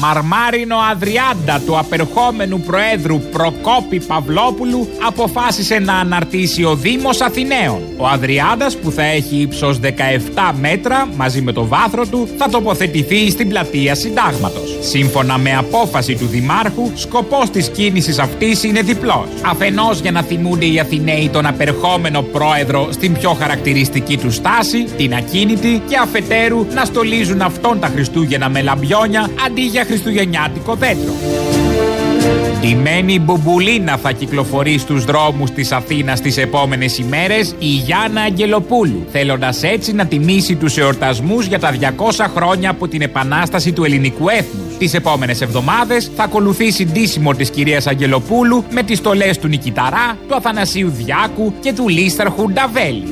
[0.00, 7.82] Μαρμάρινο Αδριάντα του απερχόμενου Προέδρου Προκόπη Παυλόπουλου αποφάσισε να αναρτήσει ο Δήμος Αθηναίων.
[7.96, 9.88] Ο Αδριάντας που θα έχει ύψος 17
[10.60, 14.76] μέτρα μαζί με το βάθρο του θα τοποθετηθεί στην πλατεία Συντάγματος.
[14.80, 19.26] Σύμφωνα με απόφαση του Δημάρχου, σκοπός της κίνησης αυτής είναι διπλός.
[19.46, 25.14] Αφενός για να θυμούνται οι Αθηναίοι τον απερχόμενο Πρόεδρο στην πιο χαρακτηριστική του στάση, την
[25.14, 31.12] ακίνητη και αφετέρου να στολίζουν αυτόν τα Χριστούγεννα με λαμπιόνια αντί για χριστουγεννιάτικο δέντρο.
[32.82, 39.62] Μένη μπουμπουλίνα θα κυκλοφορεί στους δρόμους της Αθήνας τις επόμενες ημέρες η Γιάννα Αγγελοπούλου, θέλοντας
[39.62, 44.76] έτσι να τιμήσει τους εορτασμούς για τα 200 χρόνια από την επανάσταση του ελληνικού έθνους.
[44.78, 50.34] Τις επόμενες εβδομάδες θα ακολουθήσει ντύσιμο της κυρίας Αγγελοπούλου με τις στολές του Νικηταρά, του
[50.34, 53.04] Αθανασίου Διάκου και του Λίσταρχου Νταβέλη.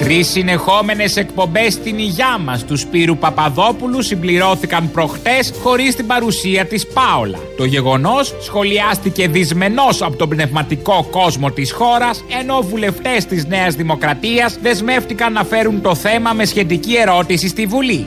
[0.00, 6.86] Τρεις συνεχόμενες εκπομπές στην υγειά μας τους Σπύρου Παπαδόπουλου συμπληρώθηκαν προχτές χωρίς την παρουσία της
[6.86, 7.38] Πάολα.
[7.56, 14.58] Το γεγονός σχολιάστηκε δυσμενώς από τον πνευματικό κόσμο της χώρας, ενώ βουλευτές της Νέας Δημοκρατίας
[14.62, 18.06] δεσμεύτηκαν να φέρουν το θέμα με σχετική ερώτηση στη Βουλή.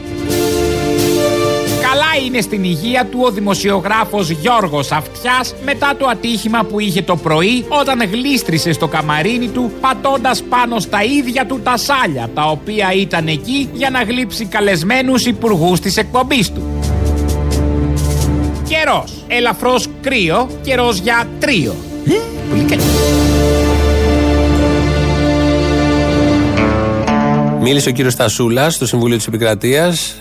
[1.93, 7.15] Καλά είναι στην υγεία του ο δημοσιογράφος Γιώργος Αυτιάς μετά το ατύχημα που είχε το
[7.15, 12.93] πρωί όταν γλίστρισε στο καμαρίνι του πατώντας πάνω στα ίδια του τα σάλια τα οποία
[12.93, 16.63] ήταν εκεί για να γλύψει καλεσμένους υπουργούς της εκπομπής του.
[18.67, 19.25] Καιρός.
[19.27, 20.49] Ελαφρώς κρύο.
[20.63, 21.75] Καιρός για τρίο.
[22.49, 22.65] Πολύ
[27.65, 30.15] Μίλησε ο κύριος Στασούλας στο Συμβούλιο της Επικρατείας.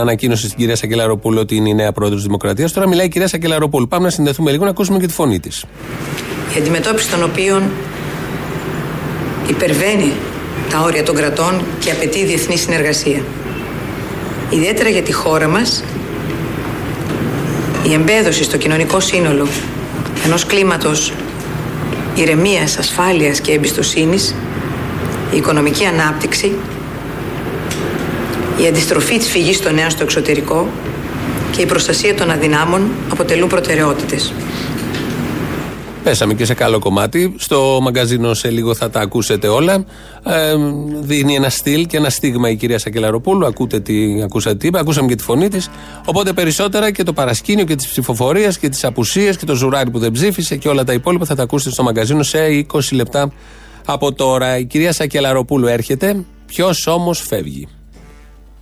[0.00, 2.72] Ανακοίνωσε στην κυρία Σακελαροπούλου ότι είναι η νέα πρόεδρος της Δημοκρατίας.
[2.72, 3.88] Τώρα μιλάει η κυρία Σακελαροπούλου.
[3.88, 5.64] Πάμε να συνδεθούμε λίγο να ακούσουμε και τη φωνή της.
[6.56, 7.62] Η αντιμετώπιση των οποίων
[9.48, 10.12] υπερβαίνει
[10.70, 13.22] τα όρια των κρατών και απαιτεί διεθνή συνεργασία.
[14.50, 15.84] Ιδιαίτερα για τη χώρα μας,
[17.88, 19.46] η εμπέδωση στο κοινωνικό σύνολο
[20.24, 21.12] ενός κλίματος
[22.14, 24.34] ηρεμίας, ασφάλειας και εμπιστοσύνης,
[25.32, 26.52] η οικονομική ανάπτυξη,
[28.62, 30.68] η αντιστροφή της φυγής των νέων στο εξωτερικό
[31.50, 34.32] και η προστασία των αδυνάμων αποτελούν προτεραιότητες.
[36.02, 37.34] Πέσαμε και σε καλό κομμάτι.
[37.38, 39.84] Στο μαγκαζίνο σε λίγο θα τα ακούσετε όλα.
[40.24, 40.54] Ε,
[41.00, 43.46] δίνει ένα στυλ και ένα στίγμα η κυρία Σακελαροπούλου.
[43.46, 45.68] Ακούτε τι, ακούσατε τι είπε, ακούσαμε και τη φωνή της.
[46.04, 49.98] Οπότε περισσότερα και το παρασκήνιο και τη ψηφοφορία και τις απουσίες και το ζουράρι που
[49.98, 52.38] δεν ψήφισε και όλα τα υπόλοιπα θα τα ακούσετε στο μαγκαζίνο σε
[52.72, 53.32] 20 λεπτά
[53.84, 54.58] από τώρα.
[54.58, 56.24] Η κυρία Σακελαροπούλου έρχεται.
[56.46, 57.68] Ποιος όμως φεύγει;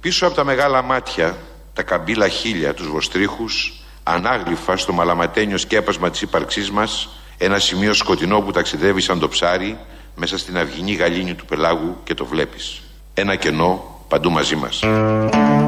[0.00, 1.36] Πίσω από τα μεγάλα μάτια,
[1.72, 7.08] τα καμπύλα χίλια, τους βοστρίχους, ανάγλυφα στο μαλαματένιο σκέπασμα της ύπαρξής μας,
[7.38, 9.78] ένα σημείο σκοτεινό που ταξιδεύει σαν το ψάρι
[10.16, 12.80] μέσα στην αυγινή γαλήνη του πελάγου και το βλέπεις.
[13.14, 14.82] Ένα κενό παντού μαζί μας.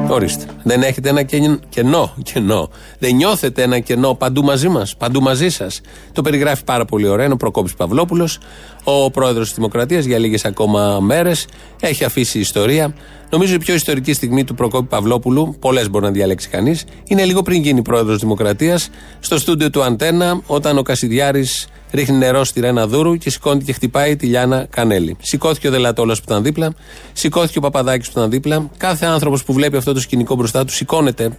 [0.09, 0.45] Ορίστε.
[0.63, 1.23] Δεν έχετε ένα
[1.69, 2.69] κενό, κενό.
[2.99, 5.81] Δεν νιώθετε ένα κενό παντού μαζί μας, παντού μαζί σας.
[6.11, 7.25] Το περιγράφει πάρα πολύ ωραία.
[7.25, 8.39] Είναι ο Προκόπης Παυλόπουλος,
[8.83, 11.47] ο πρόεδρος της Δημοκρατίας για λίγες ακόμα μέρες.
[11.79, 12.93] Έχει αφήσει ιστορία.
[13.29, 17.41] Νομίζω η πιο ιστορική στιγμή του Προκόπη Παυλόπουλου, πολλές μπορεί να διαλέξει κανείς, είναι λίγο
[17.41, 18.89] πριν γίνει πρόεδρος Δημοκρατίας,
[19.19, 23.73] στο στούντιο του Αντένα, όταν ο Κασιδιάρης ρίχνει νερό στη Ρένα Δούρου και σηκώνει και
[23.73, 25.17] χτυπάει τη Λιάνα Κανέλη.
[25.21, 26.73] Σηκώθηκε ο Δελατόλο που ήταν δίπλα,
[27.13, 28.69] σηκώθηκε ο Παπαδάκης που ήταν δίπλα.
[28.77, 31.29] Κάθε άνθρωπος που βλέπει αυτό το σκηνικό μπροστά του σηκώνεται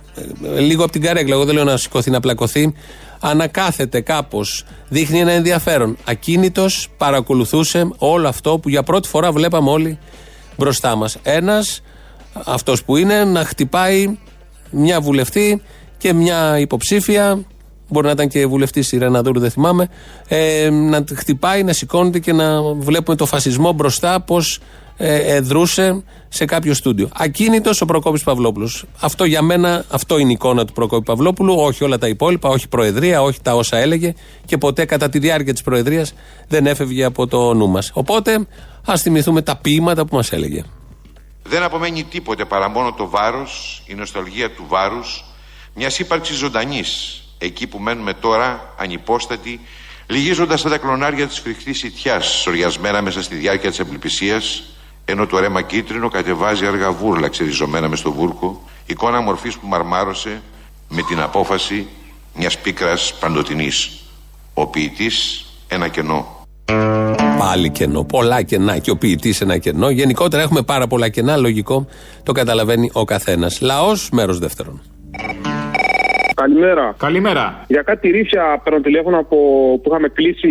[0.56, 1.34] ε, λίγο από την καρέκλα.
[1.34, 2.74] Εγώ δεν λέω να σηκωθεί, να πλακωθεί.
[3.24, 4.64] Ανακάθεται κάπως.
[4.88, 5.96] Δείχνει ένα ενδιαφέρον.
[6.04, 9.98] Ακίνητος παρακολουθούσε όλο αυτό που για πρώτη φορά βλέπαμε όλοι
[10.56, 11.16] μπροστά μας.
[11.22, 11.82] Ένας,
[12.44, 14.18] αυτός που είναι, να χτυπάει
[14.70, 15.62] μια βουλευτή
[15.98, 17.44] και μια υποψήφια
[17.88, 19.88] μπορεί να ήταν και βουλευτής η Ρεναδούρου, δεν θυμάμαι,
[20.28, 24.58] ε, να χτυπάει, να σηκώνεται και να βλέπουμε το φασισμό μπροστά πώς
[24.96, 27.08] ε, δρούσε σε κάποιο στούντιο.
[27.12, 28.84] Ακίνητος ο Προκόπης Παυλόπουλος.
[29.00, 32.68] Αυτό για μένα, αυτό είναι η εικόνα του Προκόπη Παυλόπουλου, όχι όλα τα υπόλοιπα, όχι
[32.68, 36.14] Προεδρία, όχι τα όσα έλεγε και ποτέ κατά τη διάρκεια της Προεδρίας
[36.48, 37.90] δεν έφευγε από το νου μας.
[37.94, 38.46] Οπότε
[38.86, 40.64] ας θυμηθούμε τα ποίηματα που μας έλεγε.
[41.42, 45.24] Δεν απομένει τίποτε παρά μόνο το βάρος, η νοσταλγία του βάρους,
[45.74, 49.60] μιας ύπαρξης ζωντανής, εκεί που μένουμε τώρα ανυπόστατοι,
[50.06, 54.40] λυγίζοντας τα κλονάρια της φρικτής ιτιάς, σοριασμένα μέσα στη διάρκεια της απελπισία,
[55.04, 60.42] ενώ το ρέμα κίτρινο κατεβάζει αργά βούρλα ξεριζωμένα μες στο βούρκο, εικόνα μορφής που μαρμάρωσε
[60.88, 61.86] με την απόφαση
[62.34, 63.90] μιας πίκρας παντοτινής.
[64.54, 66.40] Ο ποιητής ένα κενό.
[67.38, 68.04] Πάλι κενό.
[68.04, 68.78] Πολλά κενά.
[68.78, 69.90] Και ο ποιητής ένα κενό.
[69.90, 71.36] Γενικότερα έχουμε πάρα πολλά κενά.
[71.36, 71.86] Λογικό
[72.22, 73.60] το καταλαβαίνει ο καθένας.
[73.60, 74.82] Λαός, μέρος δεύτερον.
[76.34, 76.94] Καλημέρα.
[76.98, 77.64] Καλημέρα.
[77.66, 79.36] Για κάτι ρίσια παίρνω τηλέφωνο από
[79.82, 80.48] που είχαμε κλείσει.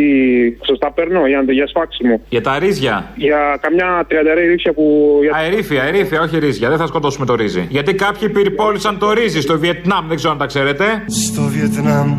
[0.65, 2.21] Σωστά παίρνω για, για σφάξιμο.
[2.29, 3.11] Για τα ρίζια.
[3.15, 5.17] Για καμιά τριανταρέα ρίσια που.
[5.21, 5.37] Για...
[5.37, 6.69] Α, ερήφια, ερήφια, όχι ρίζια.
[6.69, 7.65] Δεν θα σκοτώσουμε το ρύζι.
[7.69, 10.83] Γιατί κάποιοι πυρπόλησαν το ρύζι στο Βιετνάμ, δεν ξέρω αν τα ξέρετε.
[11.07, 12.09] Στο Βιετνάμ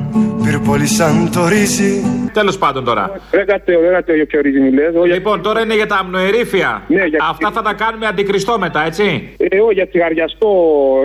[0.45, 2.03] πυρπόλησαν το ρύζι.
[2.33, 3.21] Τέλος πάντων τώρα.
[3.31, 4.93] Δεν κατέω, δεν κατέω για ποιο ρύζι μιλές.
[5.15, 6.83] Λοιπόν, τώρα είναι για τα αμνοερήφια.
[6.89, 7.19] Ναι, για...
[7.31, 10.51] Αυτά θα τα κάνουμε αντικριστό μετά, έτσι; Ε, όχι, για τσιγαριαστό.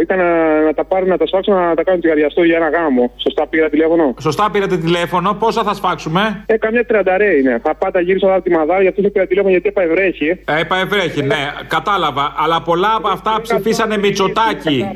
[0.01, 3.11] Ήταν να, να τα πάρουν, να τα σφάξουν, να τα κάνουν τσιγαριαστό για ένα γάμο.
[3.15, 4.13] Σωστά πήρα τηλέφωνο.
[4.19, 5.33] Σωστά πήρατε τηλέφωνο.
[5.39, 6.43] Πόσα θα σφάξουμε.
[6.45, 7.59] Ε, καμιά τριανταρέ είναι.
[7.63, 10.29] Θα πάτε γύρω από τη μαδάρα, γιατί δεν πήρα τηλέφωνο γιατί επαευρέχει.
[10.45, 12.33] Ε, επαευρέχει, ναι, κατάλαβα.
[12.37, 14.91] Αλλά πολλά από αυτά ψηφίσανε Μητσοτάκι.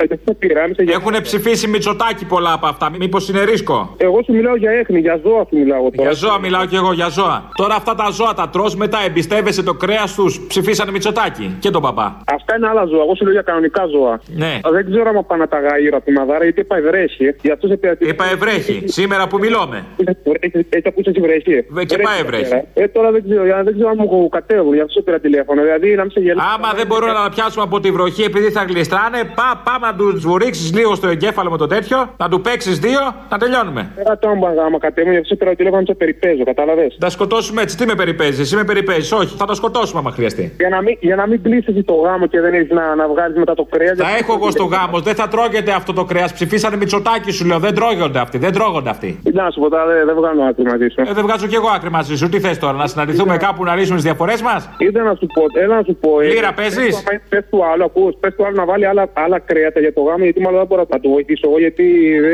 [0.98, 2.92] Έχουν ψηφίσει Μητσοτάκι πολλά από αυτά.
[3.00, 3.96] Μήπω είναι ρίσκο.
[3.98, 6.10] Εγώ σου μιλάω για έχνη, για ζώα σου μιλάω τώρα.
[6.10, 7.50] Για ζώα μιλάω και εγώ, για ζώα.
[7.56, 10.26] Τώρα αυτά τα ζώα τα τρώ μετά εμπιστεύεσαι το κρέα του.
[10.48, 12.18] Ψηφίσανε Μητσοτάκι και τον παπά.
[12.34, 13.02] Αυτά είναι άλλα ζώα.
[13.02, 14.20] Εγώ σου λέω για κανονικά ζώα.
[14.36, 14.60] Ναι.
[14.72, 16.64] Δεν ξέρω αν πάνε τα γαΐρα από τη μαδάρα γιατί
[17.42, 17.78] επαευρέχει.
[17.78, 18.84] Για αυτούς Είπα ευρέχει.
[18.86, 19.86] Σήμερα που μιλώμε.
[20.70, 21.66] Έτσι ακούσει εσύ βρέχει.
[21.86, 22.62] Και πάει ευρέχει.
[22.74, 25.62] Ε, τώρα δεν ξέρω, δεν ξέρω αν μου κατέβουν, γι' αυτό πήρα τηλέφωνο.
[25.62, 26.48] Δηλαδή να μην σε γελάσει.
[26.56, 30.22] Άμα δεν μπορούν να πιάσουμε από τη βροχή επειδή θα γλιστράνε, πά, πάμε να τους
[30.26, 33.92] βουρίξει λίγο στο εγκέφαλο με το τέτοιο, να του παίξεις δύο, να τελειώνουμε.
[33.96, 34.30] Δεν το
[34.66, 36.88] άμα κατέβουν, γι' αυτό πήρα τηλέφωνο να σε περιπέζω, κατάλαβε.
[37.00, 40.54] Θα σκοτώσουμε έτσι, τι με περιπέζεις, εσύ με περιπέζεις, όχι, θα το σκοτώσουμε άμα χρειαστεί.
[40.58, 43.38] Για να μην, για να μην πλήσει το γάμο και δεν έχεις να, να βγάλεις
[43.38, 43.98] μετά το κρέας.
[43.98, 46.34] Θα έχω εγώ στο γάμος, δεν θα τρώγεται αυτό το κρέας.
[46.34, 46.78] Ψηφίσανε
[47.32, 49.20] μυτσοτάκι σου λέω, δεν τρώγονται αυτοί, δεν τρώγονται αυτοί.
[49.34, 51.02] Να σου πω τώρα, δεν, δεν βγάζω άκρη μαζί σου.
[51.02, 52.30] Ε, δεν βγάζω κι εγώ άκρη μαζί σου.
[52.30, 55.44] Τι θες τώρα, να συναντηθούμε κάπου να λύσουμε τις διαφορές μας; Ήρθε να σου πω,
[55.64, 56.22] έλα να σου πω.
[56.22, 59.80] ε, Λύρα παίζεις; Πες του άλλου, ακούς, πες του άλλου να βάλει άλλα, άλλα κρέατα
[59.80, 61.86] για το γάμο, γιατί μάλλον δεν μπορώ να του βοηθήσω εγώ, γιατί.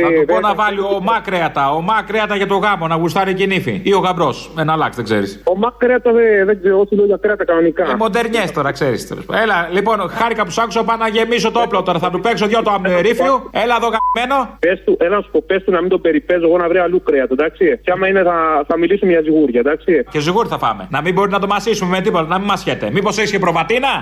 [0.03, 3.45] Θα του πω να βάλει ομά κρέατα, ομά κρέατα για το γάμο, να γουστάρει και
[3.45, 3.81] νύφη.
[3.83, 5.41] Ή ο γαμπρός, ένα αλλάξ, δεν ξέρεις.
[5.43, 7.83] Ομά κρέατα δεν, δεν ξέρω, όχι λέω για κρέατα κανονικά.
[7.91, 9.13] Ε, μοντερνιές τώρα, ξέρεις.
[9.43, 11.99] Έλα, λοιπόν, χάρηκα που σ' άκουσα, πάω να γεμίσω το όπλο τώρα.
[11.99, 13.49] Θα του παίξω δυο το αμνοερήφιο.
[13.51, 14.57] Έλα εδώ γαμμένο.
[14.59, 16.77] Πες του, έλα να σου πω, πε του να μην το περιπέζω εγώ να βρει
[16.77, 17.79] αλλού κρέατα, εντάξει.
[17.83, 20.03] Και άμα είναι θα, θα μιλήσουμε για ζυγούρια, εντάξει.
[20.09, 20.87] Και ζυγούρι θα φάμε.
[20.91, 22.89] Να μην μπορεί να το μασίσουμε με τίποτα, να μην μασιέται.
[22.91, 23.93] Μήπως έχεις και προβατίνα;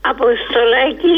[0.00, 1.14] Αποστολάκι.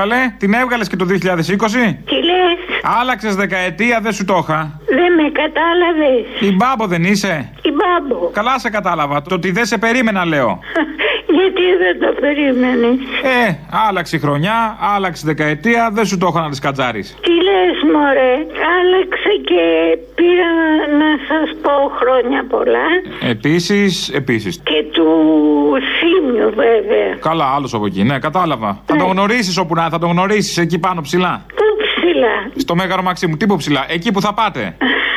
[0.00, 1.98] Καλέ, την έβγαλες και το 2020.
[2.04, 2.58] Τι λες;
[3.00, 4.80] Άλλαξες δεκαετία, δεν σου το είχα.
[4.86, 6.24] Δεν με κατάλαβες.
[6.40, 8.30] Η μπάμπο δεν είσαι; Η μπάμπο.
[8.30, 9.22] Καλά σε κατάλαβα.
[9.22, 10.58] Το ότι δεν σε περίμενα, λέω.
[11.36, 12.96] Γιατί δεν το περίμενες;
[13.48, 13.56] Ε,
[13.88, 17.16] άλλαξε η χρονιά, άλλαξε δεκαετία, δεν σου το είχα να τη κατζάρεις.
[17.20, 18.34] Τι λες, Μωρέ;
[18.76, 19.62] Άλλαξε και
[20.14, 20.50] πήρα
[21.00, 22.86] να σας πω χρόνια πολλά.
[23.30, 24.60] Επίσης, επίσης.
[24.62, 25.08] Και του
[25.98, 27.14] Θήμιου, βέβαια.
[27.20, 28.02] Καλά, άλλος από εκεί.
[28.02, 28.82] Ναι, κατάλαβα.
[28.86, 31.62] Θα τον γνωρίσεις όπου να, θα τον γνωρίσεις εκεί πάνω ψηλά; Πού
[31.96, 33.36] ψηλά; Στο μέγαρο Μαξίμου.
[33.36, 34.76] Τι που ψηλά, εκεί που θα πάτε.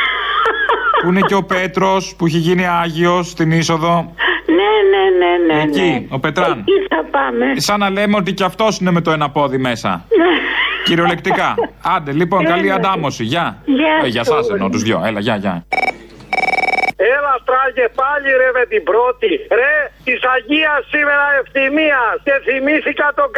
[1.04, 4.14] που είναι και ο Πέτρος που έχει γίνει Άγιος στην είσοδο.
[4.46, 5.62] Ναι, ναι, ναι, ναι.
[5.64, 6.06] Εκεί, ναι.
[6.10, 6.52] ο Πετράν.
[6.60, 7.46] Εκεί θα πάμε.
[7.56, 10.06] Σαν να λέμε ότι κι αυτός είναι με το ένα πόδι μέσα.
[10.84, 11.56] Κυριολεκτικά.
[11.96, 12.76] Άντε, λοιπόν, καλή Έλα.
[12.76, 13.24] αντάμωση.
[13.24, 13.62] Γεια.
[13.66, 14.32] Γεια Ε, για σου.
[14.34, 15.02] σας εννοώ τους δυο.
[15.06, 15.66] Έλα, γεια, γεια.
[17.16, 19.32] Έλα στράγε πάλι ρε με την πρώτη.
[19.60, 19.76] Ρε
[20.08, 22.16] της Αγίας σήμερα ευθυμίας.
[22.28, 23.30] Και θυμήθηκα τον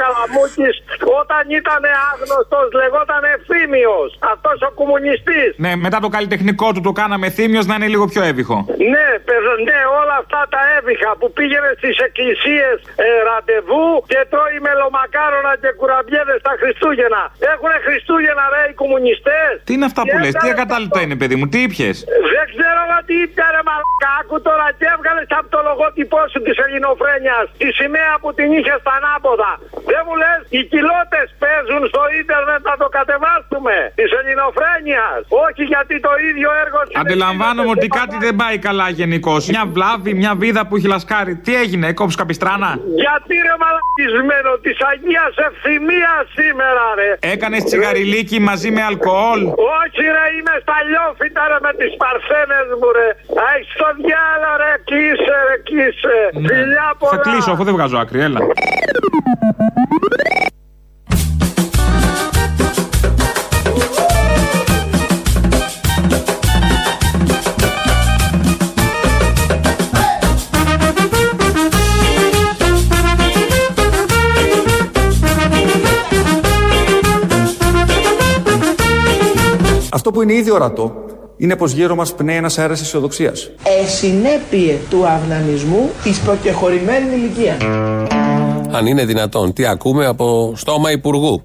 [0.00, 0.76] Καλαμούκης
[1.20, 3.98] όταν ήταν άγνωστος, λεγόταν ευθύμιο.
[4.32, 5.50] Αυτός ο κομμουνιστής.
[5.64, 8.56] Ναι, μετά το καλλιτεχνικό του το κάναμε θύμιος να είναι λίγο πιο έβυχο.
[8.94, 14.58] Ναι, παιδε, ναι, όλα αυτά τα έβηχα που πήγαινε στις εκκλησίες ε, ραντεβού και τρώει
[14.66, 17.22] μελομακάρονα και κουραμπιέδες τα Χριστούγεννα.
[17.52, 21.46] Έχουν Χριστούγεννα, ρε, οι κομμουνιστές; Τι είναι αυτά που λες, τι ακατάληπτα είναι, παιδί μου,
[21.52, 21.96] τι ήπιες;
[22.34, 24.12] Δεν ξέρω εγώ τι είπε ρε μαλακά.
[24.20, 28.78] Άκου τώρα και έβγαλες από το λογότυπό σου της ελληνοφρένειας τη σημαία που την είχες
[28.84, 29.52] στα ανάποδα.
[29.90, 35.18] Δεν μου λες, οι κοιλότε παίζουν στο ίντερνετ να το κατεβάσουμε της ελληνοφρένειας.
[35.46, 39.40] Όχι γιατί το ίδιο έργο Αντιλαμβάνομαι ότι κάτι δεν πάει καλά γενικώς.
[39.54, 41.32] Μια βλάβη, μια βίδα που έχει λασκάρει.
[41.44, 42.70] Τι έγινε, έκοψε καπιστράνα;
[43.04, 47.10] Γιατί ρε μαλακισμένο της Αγίας Ευθυμίας σήμερα ρε.
[47.34, 49.40] Έκανες τσιγαριλίκι μαζί με αλκοόλ;
[49.82, 53.08] Όχι ρε, είμαι στα λιόφυτα ρε με τις παρθένες μου ρε.
[53.46, 56.16] Αϊ στο διάλο ρε, κλείσε ρε, κλείσε.
[56.48, 57.12] Φιλιά πολλά.
[57.12, 58.40] Θα κλείσω αφού δεν βγάζω άκρη, έλα.
[79.94, 81.04] Αυτό που είναι ήδη ορατό
[81.42, 83.50] είναι πως γύρω μας πνέει ένας αέρας αισιοδοξίας.
[83.82, 87.56] Εσυνέπειε του αυνανισμού εις προκεχωρημένης ηλικίας.
[88.70, 89.52] Αν είναι δυνατόν.
[89.52, 91.42] Τι ακούμε από στόμα Υπουργού.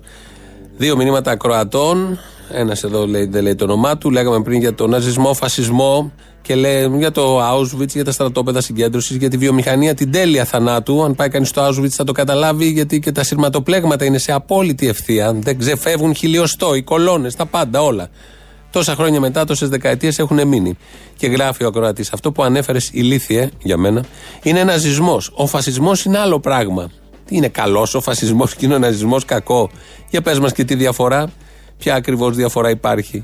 [0.77, 2.19] Δύο μηνύματα ακροατών.
[2.51, 4.11] Ένας εδώ λέει, δεν λέει το όνομά του.
[4.11, 9.15] Λέγαμε πριν για τον ναζισμό, φασισμό Και λέει για το Auschwitz, για τα στρατόπεδα συγκέντρωσης,
[9.15, 11.03] για τη βιομηχανία, την τέλεια θανάτου.
[11.03, 14.87] Αν πάει κανείς στο Auschwitz θα το καταλάβει, γιατί και τα σειρματοπλέγματα είναι σε απόλυτη
[14.87, 15.33] ευθεία.
[15.33, 18.09] Δεν ξεφεύγουν χιλιοστό, οι κολόνες, τα πάντα όλα.
[18.71, 20.77] Τόσα χρόνια μετά, τόσες δεκαετίες έχουν μείνει.
[21.17, 24.05] Και γράφει ο ακροατής, αυτό που ανέφερες ηλίθιε για μένα,
[24.43, 25.31] είναι ναζισμός.
[25.33, 26.91] Ο φασισμός είναι άλλο πράγμα.
[27.25, 29.69] Τι είναι καλός ο φασισμός και είναι ο ναζισμός κακό;
[30.09, 31.29] Για πες μας και τι διαφορά,
[31.77, 33.23] ποια ακριβώς διαφορά υπάρχει.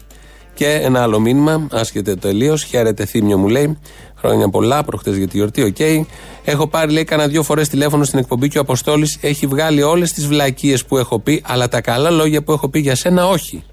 [0.53, 2.63] Και ένα άλλο μήνυμα, άσχετε τελείως.
[2.63, 3.77] Χαίρετε, Θύμιο μου λέει.
[4.15, 6.05] Χρόνια πολλά, προχτές για τη γιορτή, οκ.
[6.43, 10.11] Έχω πάρει, λέει, κανένα δύο φορές τηλέφωνο στην εκπομπή και ο Αποστόλης έχει βγάλει όλες
[10.11, 13.63] τις βλακείες που έχω πει, αλλά τα καλά λόγια που έχω πει για σένα όχι.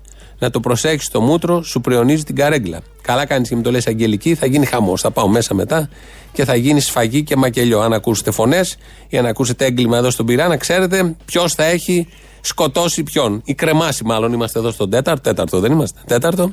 [0.41, 2.81] Να το προσέξεις το μούτρο, σου πριονίζει την καρέγκλα.
[3.03, 5.01] Καλά κάνεις και μου το λες Αγγελική, θα γίνει χαμός.
[5.01, 5.89] Θα πάω μέσα μετά
[6.33, 7.81] και θα γίνεις σφαγή και μακελιό.
[7.81, 8.77] Αν ακούσετε φωνές
[9.09, 12.09] ή αν ακούσετε έγκλημα εδώ στον πυρά, να ξέρετε ποιος θα έχει
[12.41, 13.43] σκοτώσει ποιον.
[13.45, 14.33] Ή κρεμάσει, μάλλον.
[14.33, 15.23] Είμαστε εδώ στον τέταρτο.
[15.23, 16.01] Τέταρτο δεν είμαστε.
[16.07, 16.53] Τέταρτο.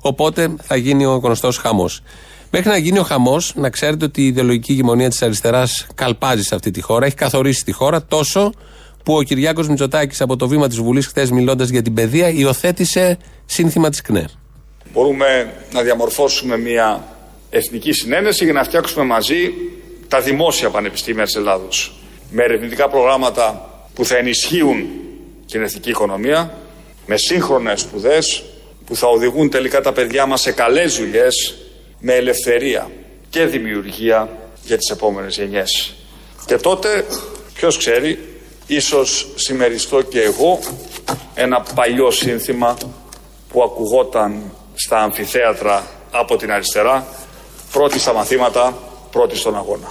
[0.00, 2.00] Οπότε θα γίνει ο γνωστός χαμός.
[2.50, 6.54] Μέχρι να γίνει ο χαμός, να ξέρετε ότι η ιδεολογική γημονία της αριστεράς καλπάζει σε
[6.54, 8.52] αυτή τη χώρα, έχει καθορίσει τη χώρα τόσο
[9.02, 13.18] που ο Κυριάκος Μητσοτάκης από το βήμα της Βουλής, χθες μιλώντας για την παιδεία, υιοθέτησε
[13.46, 14.28] σύνθημα της ΚΝΕ.
[14.92, 17.06] Μπορούμε να διαμορφώσουμε μια
[17.50, 19.52] εθνική συνένεση για να φτιάξουμε μαζί
[20.08, 21.92] τα δημόσια πανεπιστήμια της Ελλάδος
[22.30, 24.86] με ερευνητικά προγράμματα που θα ενισχύουν
[25.46, 26.54] την εθνική οικονομία
[27.06, 28.42] με σύγχρονες σπουδές
[28.86, 31.54] που θα οδηγούν τελικά τα παιδιά μας σε καλές δουλειές
[31.98, 32.90] με ελευθερία
[33.30, 34.28] και δημιουργία
[34.64, 35.94] για τις επόμενες γενιές.
[36.46, 37.04] Και τότε,
[37.54, 38.18] ποιος ξέρει,
[38.66, 40.58] ίσως συμμεριστώ και εγώ
[41.34, 42.76] ένα παλιό σύνθημα
[43.48, 44.42] που ακουγόταν
[44.74, 47.06] στα αμφιθέατρα από την αριστερά
[47.72, 48.74] πρώτη στα μαθήματα,
[49.10, 49.86] πρώτη στον αγώνα.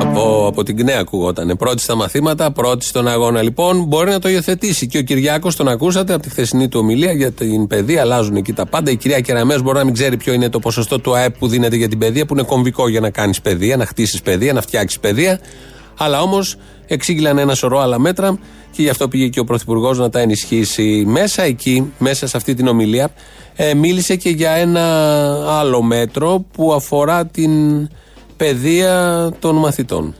[0.00, 1.56] Από, από την ΚΝΕ ακουγόταν.
[1.58, 3.42] Πρώτη στα μαθήματα, πρώτη στον αγώνα.
[3.42, 7.12] Λοιπόν, μπορεί να το υιοθετήσει και ο Κυριάκος, τον ακούσατε από τη χθεσινή του ομιλία
[7.12, 8.00] για την παιδεία.
[8.00, 8.90] Αλλάζουν εκεί τα πάντα.
[8.90, 11.76] Η κυρία Κεραμέο μπορεί να μην ξέρει ποιο είναι το ποσοστό του ΑΕΠ που δίνεται
[11.76, 15.00] για την παιδεία, που είναι κομβικό για να κάνεις παιδεία, να χτίσεις παιδεία, να φτιάξεις
[15.00, 15.40] παιδεία.
[15.96, 18.38] Αλλά όμως εξήγηλαν ένα σωρό άλλα μέτρα
[18.70, 21.04] και γι' αυτό πήγε και ο Πρωθυπουργός να τα ενισχύσει.
[21.06, 23.14] Μέσα εκεί, μέσα σε αυτή την ομιλία,
[23.56, 27.52] ε, μίλησε και για ένα άλλο μέτρο που αφορά την
[28.36, 30.14] παιδεία των μαθητών.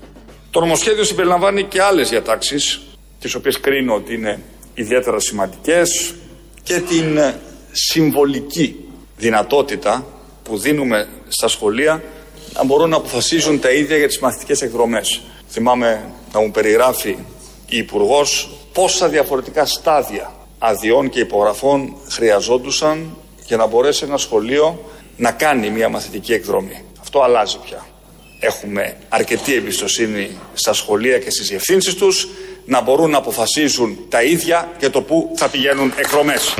[0.50, 2.80] Το νομοσχέδιο συμπεριλαμβάνει και άλλες διατάξεις,
[3.20, 4.40] τις οποίες κρίνω ότι είναι
[4.74, 6.14] ιδιαίτερα σημαντικές
[6.62, 7.34] και την ε,
[7.72, 8.76] συμβολική
[9.16, 10.06] δυνατότητα
[10.42, 12.02] που δίνουμε στα σχολεία
[12.54, 15.20] να μπορούν να αποφασίζουν τα ίδια για τις μαθητικές εκδρομές.
[15.54, 17.16] Θυμάμαι να μου περιγράφει
[17.68, 24.84] η Υπουργός πόσα διαφορετικά στάδια αδειών και υπογραφών χρειαζόντουσαν για να μπορέσει ένα σχολείο
[25.16, 26.84] να κάνει μια μαθητική εκδρομή.
[27.00, 27.86] Αυτό αλλάζει πια.
[28.40, 32.28] Έχουμε αρκετή εμπιστοσύνη στα σχολεία και στις διευθύνσεις τους
[32.64, 36.54] να μπορούν να αποφασίζουν τα ίδια για το πού θα πηγαίνουν εκδρομές.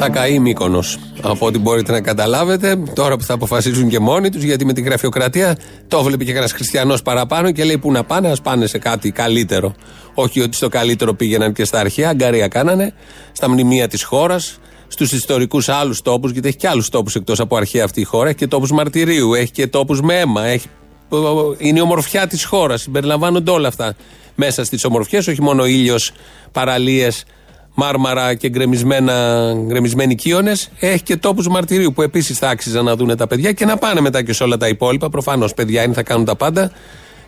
[0.00, 0.82] Θα καεί Μύκονο.
[1.22, 4.84] Από ό,τι μπορείτε να καταλάβετε, τώρα που θα αποφασίζουν και μόνοι τους, γιατί με την
[4.84, 5.56] γραφειοκρατία
[5.88, 9.10] το βλέπει και ένας χριστιανός παραπάνω και λέει: Πού να πάνε, ας πάνε σε κάτι
[9.10, 9.74] καλύτερο.
[10.14, 12.92] Όχι ότι στο καλύτερο πήγαιναν και στα αρχαία, αγκαρία κάνανε,
[13.32, 17.56] στα μνημεία της χώρας, στους ιστορικούς άλλους τόπους, γιατί έχει και άλλους τόπους εκτός από
[17.56, 18.28] αρχαία αυτή η χώρα.
[18.28, 20.46] Έχει και τόπους μαρτυρίου, έχει και τόπους με αίμα.
[20.46, 20.66] Έχει...
[21.58, 22.80] Είναι η ομορφιά της χώρας.
[22.80, 23.94] Συμπεριλαμβάνονται όλα αυτά
[24.34, 26.12] μέσα στις ομορφιές, όχι μόνο ήλιος,
[26.52, 27.24] παραλίες,
[27.80, 30.52] μάρμαρα και γκρεμισμένοι κύονε.
[30.78, 34.00] Έχει και τόπους μαρτυρίου που επίσης θα άξιζαν να δουν τα παιδιά και να πάνε
[34.00, 35.08] μετά και σε όλα τα υπόλοιπα.
[35.08, 36.72] Προφανώς παιδιά είναι, θα κάνουν τα πάντα.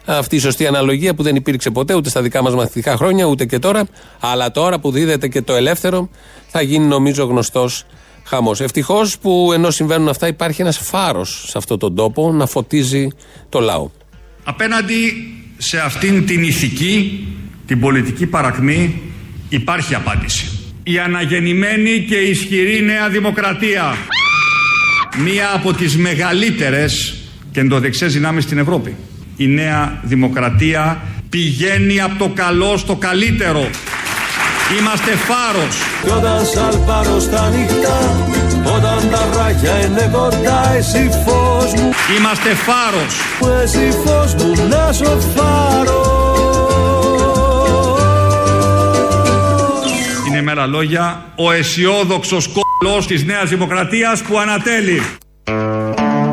[0.04, 3.44] Αυτή η σωστή αναλογία που δεν υπήρξε ποτέ ούτε στα δικά μας μαθητικά χρόνια ούτε
[3.44, 3.86] και τώρα.
[4.20, 6.08] Αλλά τώρα που δίδεται και το ελεύθερο
[6.46, 7.84] θα γίνει νομίζω γνωστός
[8.24, 8.60] χαμός.
[8.60, 13.08] Ευτυχώς που ενώ συμβαίνουν αυτά υπάρχει ένας φάρος σε αυτόν τον τόπο να φωτίζει
[13.48, 13.90] το λαό.
[14.44, 14.94] Απέναντι
[15.58, 17.28] σε αυτήν την ηθική,
[17.66, 19.02] την πολιτική παρακμή
[19.50, 20.48] υπάρχει απάντηση.
[20.82, 23.96] Η αναγεννημένη και ισχυρή νέα δημοκρατία.
[25.24, 27.14] Μία από τις μεγαλύτερες
[27.52, 28.96] και ενδοδεξές δυνάμεις στην Ευρώπη.
[29.36, 33.70] Η νέα δημοκρατία πηγαίνει από το καλό στο καλύτερο.
[34.78, 35.76] Είμαστε φάρος.
[36.02, 38.26] Κι όταν σαλπάρω στα νυχτά,
[38.76, 41.90] όταν τα βράχια είναι κοντά, εσύ φως μου.
[42.18, 43.14] Είμαστε φάρος.
[43.62, 45.18] Εσύ φως μου, να σω
[50.42, 55.00] με άλλα λόγια ο αισιόδοξος κόλλος της Νέας Δημοκρατίας που ανατέλει.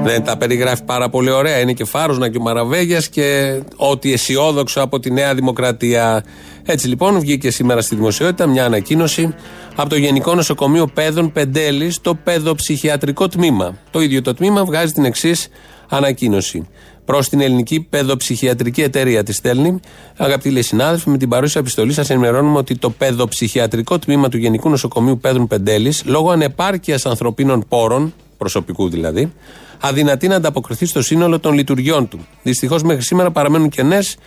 [0.04, 1.60] Δεν τα περιγράφει πάρα πολύ ωραία.
[1.60, 6.24] Είναι και Φάρος, και ο Μαραβέγιας και ό,τι αισιόδοξο από τη Νέα Δημοκρατία.
[6.66, 9.36] Έτσι λοιπόν βγήκε σήμερα στη δημοσιότητα μια ανακοίνωση
[9.76, 13.78] από το Γενικό Νοσοκομείο Πέδων Πεντέλη στο παιδοψυχιατρικό τμήμα.
[13.92, 15.48] Το ίδιο το τμήμα βγάζει την εξής
[15.90, 16.68] ανακοίνωση.
[17.08, 19.80] Προς την ελληνική παιδοψυχιατρική εταιρεία της στέλνει.
[20.18, 24.70] Αγαπητοί λέει συνάδελφοι, με την παρούσα επιστολή σας ενημερώνουμε ότι το παιδοψυχιατρικό τμήμα του Γενικού
[24.70, 29.34] Νοσοκομείου Πέδων Πεντέλης, λόγω ανεπάρκειας ανθρωπίνων πόρων, προσωπικού δηλαδή,
[29.80, 32.20] αδυνατεί να ανταποκριθεί στο σύνολο των λειτουργιών του.
[32.44, 34.18] Δυστυχώς μέχρι σήμερα παραμένουν κενές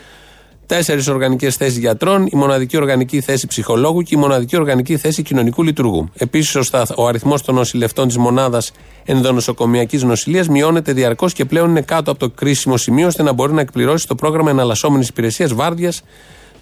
[0.70, 5.62] τέσσερις οργανικές θέσεις γιατρών, η μοναδική οργανική θέση ψυχολόγου και η μοναδική οργανική θέση κοινωνικού
[5.62, 6.08] λειτουργού.
[6.16, 8.72] Επίσης, ο αριθμός των νοσηλευτών της μονάδας
[9.04, 13.52] ενδονοσοκομιακής νοσηλείας μειώνεται διαρκώς και πλέον είναι κάτω από το κρίσιμο σημείο ώστε να μπορεί
[13.52, 16.02] να εκπληρώσει το πρόγραμμα εναλλασσόμενης υπηρεσίας βάρδιας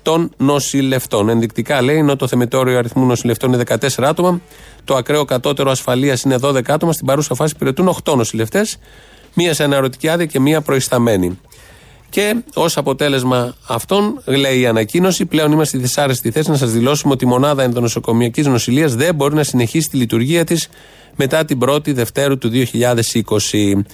[0.03, 1.29] των νοσηλευτών.
[1.29, 4.41] Ενδεικτικά λέει, ενώ το θεμετόριο αριθμού νοσηλευτών είναι 14 άτομα,
[4.85, 8.79] το ακραίο κατώτερο ασφαλείας είναι 12 άτομα, στην παρούσα φάση υπηρετούν 8 νοσηλευτές,
[9.35, 11.39] μία σε αναρωτική άδεια και μία προϊσταμένη.
[12.11, 17.13] Και ως αποτέλεσμα αυτών, λέει η ανακοίνωση, πλέον είμαστε στη δυσάρεστη θέση να σας δηλώσουμε
[17.13, 20.69] ότι η μονάδα ενδονοσοκομιακής νοσηλείας δεν μπορεί να συνεχίσει τη λειτουργία της
[21.17, 23.85] μετά την 1η Δευτέρου του 2020.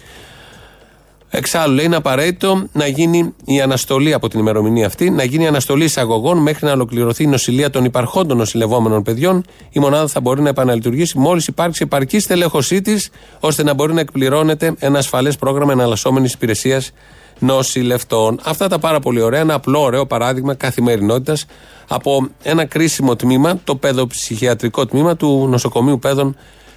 [1.37, 5.47] Εξάλλου, λέει είναι απαραίτητο να γίνει η αναστολή από την ημερομηνία αυτή, να γίνει η
[5.47, 9.45] αναστολή εισαγωγών μέχρι να ολοκληρωθεί η νοσηλεία των υπαρχόντων νοσηλευόμενων παιδιών.
[9.71, 13.11] Η μονάδα θα μπορεί να επαναλειτουργήσει μόλις υπάρξει επαρκή στελέχωσή της,
[13.41, 16.91] ώστε να μπορεί να εκπληρώνεται ένα ασφαλές πρόγραμμα εναλλασσόμενης υπηρεσίας
[17.39, 18.41] νοσηλευτών.
[18.45, 19.41] Αυτά τα πάρα πολύ ωραία.
[19.41, 21.47] Ένα απλό ωραίο παράδειγμα καθημερινότητας
[21.89, 26.37] από ένα κρίσιμο τμήμα, το παιδοψυχιατρικό τμήμα του νοσοκομείου Πέδων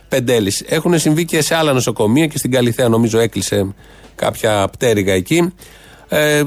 [0.09, 0.63] Πεντέλης.
[0.67, 3.73] Έχουν συμβεί και σε άλλα νοσοκομεία και στην Καλιθέα, νομίζω, έκλεισε
[4.15, 5.53] κάποια πτέρυγα εκεί.
[6.09, 6.43] Ε,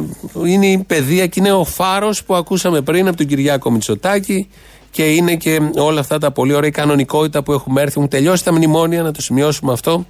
[0.46, 4.48] είναι η παιδεία και είναι ο φάρος που ακούσαμε πριν από τον Κυριάκο Μητσοτάκη
[4.90, 7.94] και είναι και όλα αυτά τα πολύ ωραία η κανονικότητα που έχουμε έρθει.
[7.96, 10.06] Έχουν τελειώσει τα μνημόνια, να το σημειώσουμε αυτό.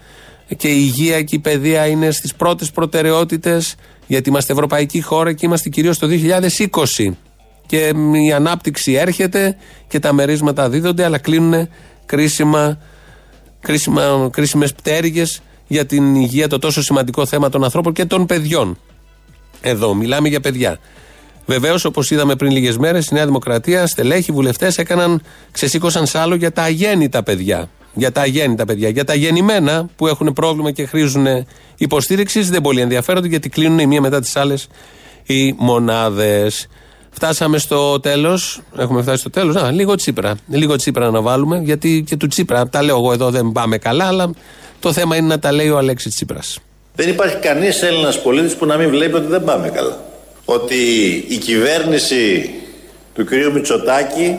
[0.56, 3.74] Και η υγεία και η παιδεία είναι στις πρώτες προτεραιότητες,
[4.06, 7.16] γιατί είμαστε ευρωπαϊκή χώρα και είμαστε κυρίως το 2020.
[7.66, 7.92] Και
[8.26, 9.56] η ανάπτυξη έρχεται
[9.88, 11.68] και τα μερίσματα δίδονται, αλλά κλείνουν
[12.06, 12.78] κρίσιμα,
[13.60, 18.78] κρίσιμα, κρίσιμες πτέρυγες για την υγεία, το τόσο σημαντικό θέμα των ανθρώπων και των παιδιών.
[19.60, 20.78] Εδώ μιλάμε για παιδιά.
[21.46, 26.52] Βεβαίως, όπως είδαμε πριν λίγες μέρες, η Νέα Δημοκρατία, στελέχοι, βουλευτές έκαναν, ξεσήκωσαν σάλο για
[26.52, 27.68] τα αγέννητα παιδιά.
[27.94, 28.88] Για τα αγέννητα παιδιά.
[28.88, 31.26] Για τα γεννημένα που έχουν πρόβλημα και χρήζουν
[31.76, 34.68] υποστήριξης δεν πολύ ενδιαφέρονται γιατί κλείνουν η μία μετά τις άλλες
[35.26, 36.66] οι μονάδες.
[37.22, 38.60] Φτάσαμε στο τέλος.
[38.78, 39.56] Έχουμε φτάσει στο τέλος.
[39.56, 40.34] Α, λίγο τσίπρα.
[40.48, 41.58] Λίγο τσίπρα να βάλουμε.
[41.64, 44.30] Γιατί και του τσίπρα, τα λέω εγώ εδώ δεν πάμε καλά, αλλά
[44.80, 46.58] το θέμα είναι να τα λέει ο Αλέξης Τσίπρας.
[46.94, 50.00] Δεν υπάρχει κανείς Έλληνας πολίτης που να μην βλέπει ότι δεν πάμε καλά.
[50.44, 50.76] Ότι
[51.28, 52.54] η κυβέρνηση
[53.14, 53.30] του κ.
[53.54, 54.38] Μητσοτάκη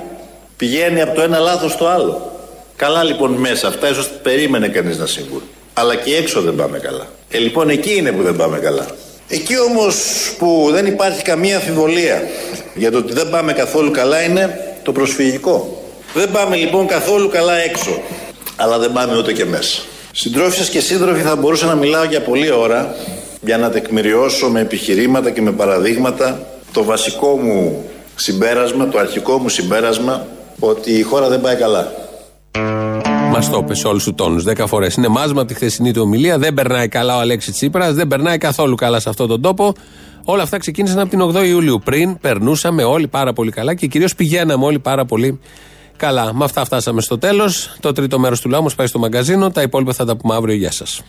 [0.57, 2.31] πηγαίνει από το ένα λάθος στο άλλο.
[2.75, 5.41] Καλά λοιπόν μέσα αυτά, ίσως περίμενε κανείς να συμβούν.
[5.73, 7.07] Αλλά και έξω δεν πάμε καλά.
[7.29, 8.85] Ε, λοιπόν, εκεί είναι που δεν πάμε καλά.
[9.33, 9.95] Εκεί όμως
[10.37, 12.23] που δεν υπάρχει καμία αμφιβολία
[12.75, 15.83] για το ότι δεν πάμε καθόλου καλά είναι το προσφυγικό.
[16.13, 18.01] Δεν πάμε λοιπόν καθόλου καλά έξω.
[18.55, 19.81] Αλλά δεν πάμε ούτε και μέσα.
[20.11, 22.95] Συντρόφισσες και σύντροφοι θα μπορούσα να μιλάω για πολλή ώρα
[23.41, 29.49] για να τεκμηριώσω με επιχειρήματα και με παραδείγματα το βασικό μου συμπέρασμα, το αρχικό μου
[29.49, 30.27] συμπέρασμα
[30.59, 31.91] ότι η χώρα δεν πάει καλά.
[33.31, 34.43] Μα το είπε σε όλους τους τόνους.
[34.43, 34.95] Δέκα φορές.
[34.95, 36.37] Είναι μάζμα από τη χθεσινή του ομιλία.
[36.37, 37.93] Δεν περνάει καλά ο Αλέξης Τσίπρας.
[37.93, 39.73] Δεν περνάει καθόλου καλά σε αυτόν τον τόπο.
[40.23, 41.81] Όλα αυτά ξεκίνησαν από την 8η Ιουλίου.
[41.83, 45.39] Πριν περνούσαμε όλοι πάρα πολύ καλά και κυρίως πηγαίναμε όλοι πάρα πολύ
[45.97, 46.33] καλά.
[46.33, 47.75] Με αυτά φτάσαμε στο τέλος.
[47.79, 49.51] Το τρίτο μέρος του λαού μας πάει στο μαγκαζίνο.
[49.51, 50.55] Τα υπόλοιπα θα τα πούμε αύριο.
[50.55, 51.01] Γεια σας.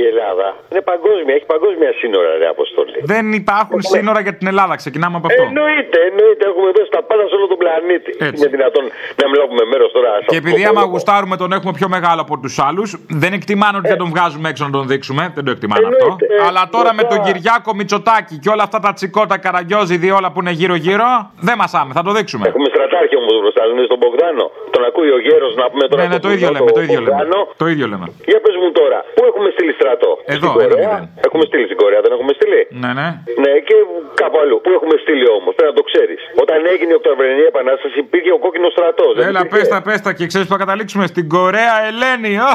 [0.00, 2.98] Η Ελλάδα είναι παγκόσμια, έχει παγκόσμια σύνορα, ρε Αποστολή.
[3.12, 5.42] Δεν υπάρχουν σύνορα για την Ελλάδα, ξεκινάμε από αυτό.
[5.48, 6.42] Εννοείται, εννοείται.
[6.50, 8.10] Έχουμε δώσει τα πάντα σε όλο τον πλανήτη.
[8.28, 8.36] Έτσι.
[8.40, 8.84] Είναι δυνατόν
[9.20, 10.10] να μην λάβουμε μέρος τώρα.
[10.12, 10.92] σε Και αυτό επειδή το άμα πόλεμο.
[10.92, 12.88] γουστάρουμε τον έχουμε πιο μεγάλο από τους άλλους,
[13.22, 15.22] δεν εκτιμάνε ότι δεν τον βγάζουμε έξω να τον δείξουμε.
[15.36, 16.06] Δεν το εκτιμάνε αυτό.
[16.06, 20.08] Εννοείται, ε, Αλλά τώρα με μετά- τον Κυριάκο Μητσοτάκη και όλα αυτά τα τσικότα καραγκιόζιδι
[20.18, 21.08] όλα που είναι γύρω-γύρω,
[21.48, 22.44] δεν μασάμε, θα το δείξουμε.
[22.50, 24.44] Έχουμε στρατάρχη όμως μπροστά, δεν είναι στον Μπογδάνο.
[24.74, 26.00] Τον ακούει ο γέρος να πούμε τώρα.
[26.02, 27.16] Ναι, ναι, στον το ίδιο Μπογδάνο, λέμε, το ίδιο λέμε.
[27.16, 27.38] Μπογδάνο.
[27.62, 28.06] Το ίδιο λέμε.
[28.30, 30.10] Για πες μου τώρα, πού έχουμε στείλει στρατό.
[30.34, 30.94] Εδώ, Στην ένα Κορέα.
[30.94, 31.04] μηδέν.
[31.26, 33.08] Έχουμε στείλει στην Κορέα, δεν έχουμε στείλει; Ναι, ναι.
[33.44, 33.76] Ναι, και
[34.20, 34.56] κάπου αλλού.
[34.64, 36.20] Πού έχουμε στείλει όμως, πρέπει να το ξέρεις.
[36.42, 39.12] Όταν έγινε η Οκτωβρινή Επανάσταση υπήρχε ο κόκκινος στρατός.
[39.30, 42.32] Έλα, πέστα, πέστα και ξέρεις που θα καταλήξουμε στην Κορέα Ελένη.
[42.50, 42.52] Ω,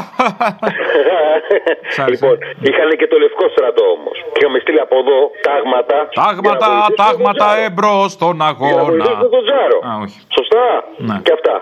[2.12, 2.34] λοιπόν,
[2.68, 4.16] είχαν και το λευκό στρατό όμως.
[4.32, 5.18] Και είχαμε στείλει από εδώ
[5.48, 5.98] τάγματα.
[6.22, 6.68] Τάγματα,
[7.02, 8.82] τάγματα εμπρός στον Για να αγώνα.
[8.84, 9.78] βοηθήσουν τον Τζάρο.
[9.88, 10.18] Α, όχι.
[10.38, 10.64] Σωστά.
[11.08, 11.16] Ναι.
[11.26, 11.54] Και αυτά.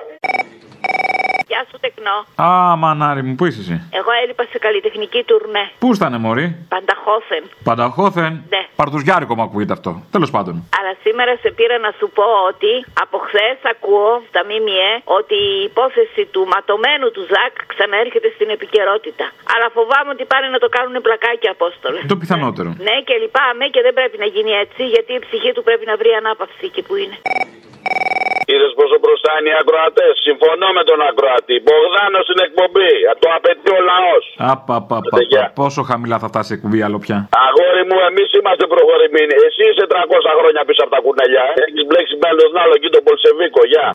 [1.60, 2.16] Γεια σου τεκνό.
[2.46, 5.64] Α, μανάρι μου, πού είσαι εσύ; Εγώ έλειπα σε καλλιτεχνική τουρνέ.
[5.82, 7.44] Πού ήτανε, Μωρή; Πανταχώθεν.
[7.68, 8.32] Πανταχώθεν.
[8.54, 8.62] Ναι.
[8.80, 9.90] Παρτουζιάρικο μου ακούγεται αυτό.
[10.14, 10.54] Τέλος πάντων.
[10.78, 12.72] Αλλά σήμερα σε πήρα να σου πω ότι
[13.04, 19.24] από χθες ακούω στα ΜΜΕ ότι η υπόθεση του ματωμένου του Ζακ ξαναέρχεται στην επικαιρότητα.
[19.52, 22.00] Αλλά φοβάμαι ότι πάνε να το κάνουν πλακάκι απόστολε.
[22.12, 22.68] Το πιθανότερο.
[22.86, 25.94] Ναι, και λυπάμαι και δεν πρέπει να γίνει έτσι, γιατί η ψυχή του πρέπει να
[26.00, 27.16] βρει ανάπαυση εκεί που είναι.
[28.52, 30.12] Είδε πόσο μπροστά είναι οι ακροατές.
[30.28, 31.56] Συμφωνώ με τον ακροατή.
[31.64, 32.92] Μπογδάνος στην εκπομπή.
[33.22, 34.24] Το απαιτεί ο λαός.
[34.52, 35.18] Απαπαπα.
[35.60, 37.18] Πόσο χαμηλά θα φτάσει η εκπομπή άλλο πια.
[37.46, 39.34] Αγόρι μου, εμείς είμαστε προχωρημένοι.
[39.46, 41.46] Εσύ είσαι 300 χρόνια πίσω από τα κουνελιά.
[41.64, 43.60] Έχεις μπλέξει με άλλον άλλο εκεί τον Πολσεβίκο.
[43.72, 43.86] Γεια.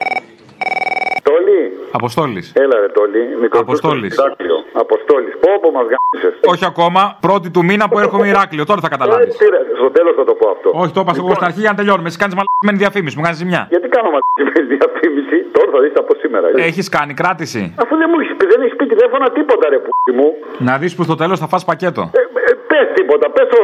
[1.30, 1.62] Τόλι.
[1.92, 2.46] Αποστόλης.
[2.64, 3.22] Έλα ρε Τόλι.
[3.42, 4.16] Μικρό Αποστόλης.
[4.16, 4.58] δάκτυλο.
[4.74, 5.34] Αποστόλης.
[5.44, 6.34] Πω, πω μας γάμισες.
[6.54, 7.02] Όχι ακόμα.
[7.28, 8.66] Πρώτη του μήνα που έρχομαι Ηράκλειο.
[8.66, 9.34] Τώρα θα καταλάβεις.
[9.80, 10.68] Στο τέλος θα το πω αυτό.
[10.82, 12.08] Όχι, το είπα εγώ στην αρχή για να τελειώνουμε.
[12.12, 13.16] Εσύ κάνεις μαλακισμένη διαφήμιση.
[13.18, 13.62] Μου κάνεις ζημιά.
[13.74, 16.46] Γιατί κάνω μαλακισμένη διαφήμιση, τώρα θα δεις από σήμερα.
[16.70, 19.90] Έχεις κάνει κράτηση; Αφού δεν μου έχεις πει, δεν έχεις πει τηλέφωνα τίποτα ρε που
[20.20, 20.28] μου.
[20.68, 22.02] Να δεις που στο τέλος θα φας πακέτο.
[22.14, 23.60] Ε, ε, πες τίποτα, πες το.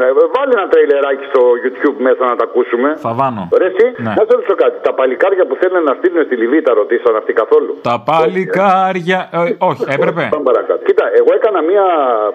[0.00, 2.88] ναι, βάλει ένα τρεϊλεράκι στο YouTube μέσα να τα ακούσουμε.
[3.06, 3.42] Θα βάνω.
[3.60, 4.12] Ρε, εσύ, Ναι.
[4.18, 4.76] να σε ρωτήσω κάτι.
[4.88, 9.20] Τα παλικάρια που θέλουν να στείλουν στη Λιβύη τα ρωτήσαν αυτοί καθόλου; Τα παλικάρια.
[9.32, 9.38] Ε,
[9.70, 10.22] όχι, έπρεπε.
[10.34, 10.80] Πάμε παρακάτω.
[10.88, 11.86] Κοίτα, εγώ έκανα μια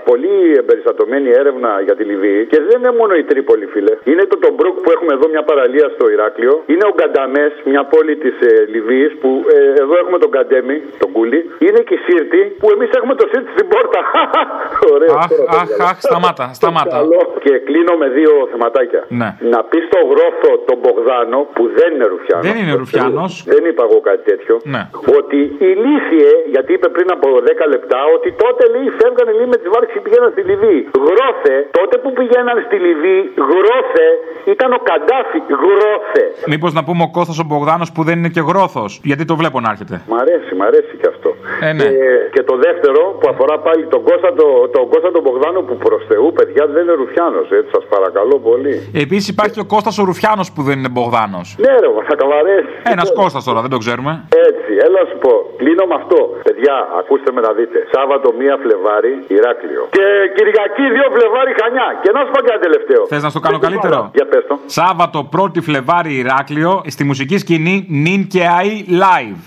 [0.09, 3.93] πολύ εμπεριστατωμένη έρευνα για τη Λιβύη και δεν είναι μόνο η Τρίπολη, φίλε.
[4.11, 6.53] Είναι το Τομπρούκ που έχουμε εδώ μια παραλία στο Ηράκλειο.
[6.71, 11.09] Είναι ο Γκανταμές, μια πόλη της ε, Λιβύης που ε, εδώ έχουμε τον Καντέμι, τον
[11.15, 11.39] Κούλι.
[11.65, 13.99] Είναι και η Σύρτη που εμείς έχουμε το Σύρτη στην πόρτα.
[14.93, 15.13] Ωραίο.
[15.23, 15.85] Αχ, τώρα, αχ, παιδιά.
[15.89, 16.95] αχ, σταμάτα, σταμάτα.
[16.99, 17.21] Καλό.
[17.43, 19.01] Και κλείνω με δύο θεματάκια.
[19.21, 19.29] Ναι.
[19.53, 22.45] Να πεις στο γρόθο τον Μπογδάνο που δεν είναι Ρουφιάνος.
[22.47, 23.31] Δεν είναι Ρουφιάνος.
[23.53, 24.55] Δεν είπα εγώ κάτι τέτοιο.
[24.73, 24.83] Ναι.
[25.17, 25.39] Ότι
[25.71, 29.93] ηλίθιε, γιατί είπε πριν από 10 λεπτά, ότι τότε λέει φεύγανε λέει, με τις βάρκες
[29.95, 30.81] και πηγαίναν στη Λιβύη.
[31.07, 34.07] Γρόθε, τότε που πηγαίναν στη Λιβύη, γρόθε
[34.53, 35.39] ήταν ο Καντάφη.
[35.63, 36.25] Γρόθε.
[36.53, 38.85] Μήπως να πούμε ο Κώστας ο Μπογδάνος που δεν είναι και γρόθο.
[39.09, 39.95] Γιατί το βλέπω να έρχεται.
[40.11, 41.29] Μ' αρέσει, μ' αρέσει και αυτό.
[41.67, 41.83] Ε, ναι.
[41.83, 41.97] και,
[42.33, 45.96] και το δεύτερο που αφορά πάλι τον Κώστα τον, τον Κώστα τον Μπογδάνο που προ
[46.09, 48.75] Θεού, παιδιά, δεν είναι Ρουφιάνος, έτσι, σας παρακαλώ πολύ.
[49.03, 51.47] Επίσης υπάρχει και ο Κώστας ο Ρουφιάνος που δεν είναι Μπογδάνος.
[51.63, 52.71] Ναι, ρε, θα καβαρέσει.
[52.93, 54.11] Ένας Κώστας τώρα, δεν το ξέρουμε.
[54.49, 55.33] Έτσι, έλα να σου πω.
[55.59, 56.19] Κλείνω με αυτό.
[56.47, 57.77] Παιδιά, ακούστε με να δείτε.
[57.95, 59.83] Σάββατο 1 Φλεβάρι, Ηράκλειο.
[59.97, 61.87] Και Κυριακή 2 Φλεβάρι, Χανιά.
[62.03, 63.01] Και να σου πω κάτι τελευταίο.
[63.11, 64.55] Θες να στο κάνω καλύτερο; Για πες το.
[64.79, 68.71] Σάββατο 1η Φλεβάρι Ηράκλειο στη μουσική σκηνή Νιν και Άι
[69.03, 69.37] Live.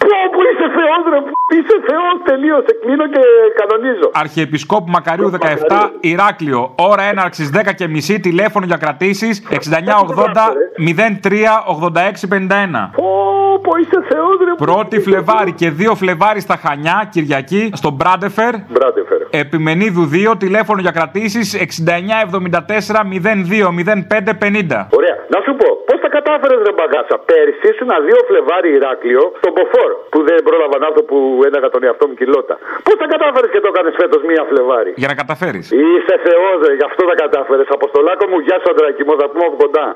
[0.90, 2.72] Πω, που είσαι θεός ρε, που είσαι θεός, τελείωσε.
[2.82, 3.22] Κλείνω και
[3.60, 4.10] κανονίζω.
[4.12, 6.72] Αρχιεπισκόπου Μακαρίου 17 Ηράκλειο.
[6.78, 8.20] Ώρα έναρξης 10 και μισή.
[8.20, 10.56] Τηλέφωνο για κρατήσεις 6980
[11.22, 12.90] 03 86 51.
[12.96, 14.54] Πω, πω, είσαι θεός ρε.
[14.56, 18.54] Πρώτη Φλεβάρι και 2 Φλεβάρι στα Χανιά, Κυριακή, στο Μπράντεφερ.
[18.68, 19.18] Μπράντεφερ.
[19.30, 24.86] Επιμενίδου 2, τηλέφωνο για κρατήσεις 6974 02 05 50.
[24.90, 25.09] Ωραία.
[25.34, 29.90] Να σου πω, πώς τα κατάφερες ρε μπαγκάσα; Πέρυσι ήσουν 2 Φλεβάρι Ηράκλειο, στον Μποφόρ,
[30.12, 31.18] που δεν πρόλαβα να έρθω που
[31.48, 32.54] έναγα τον εαυτό μου κιλότα.
[32.86, 35.66] Πώς τα κατάφερες και το έκανες φέτος 1 Φλεβάρι; Για να καταφέρεις.
[35.84, 37.66] Είσαι θεός, ρε, γι' αυτό τα κατάφερες.
[37.78, 39.86] Αποστολάκο μου, γεια σου, Αντράκη μου, θα πούμε από κοντά.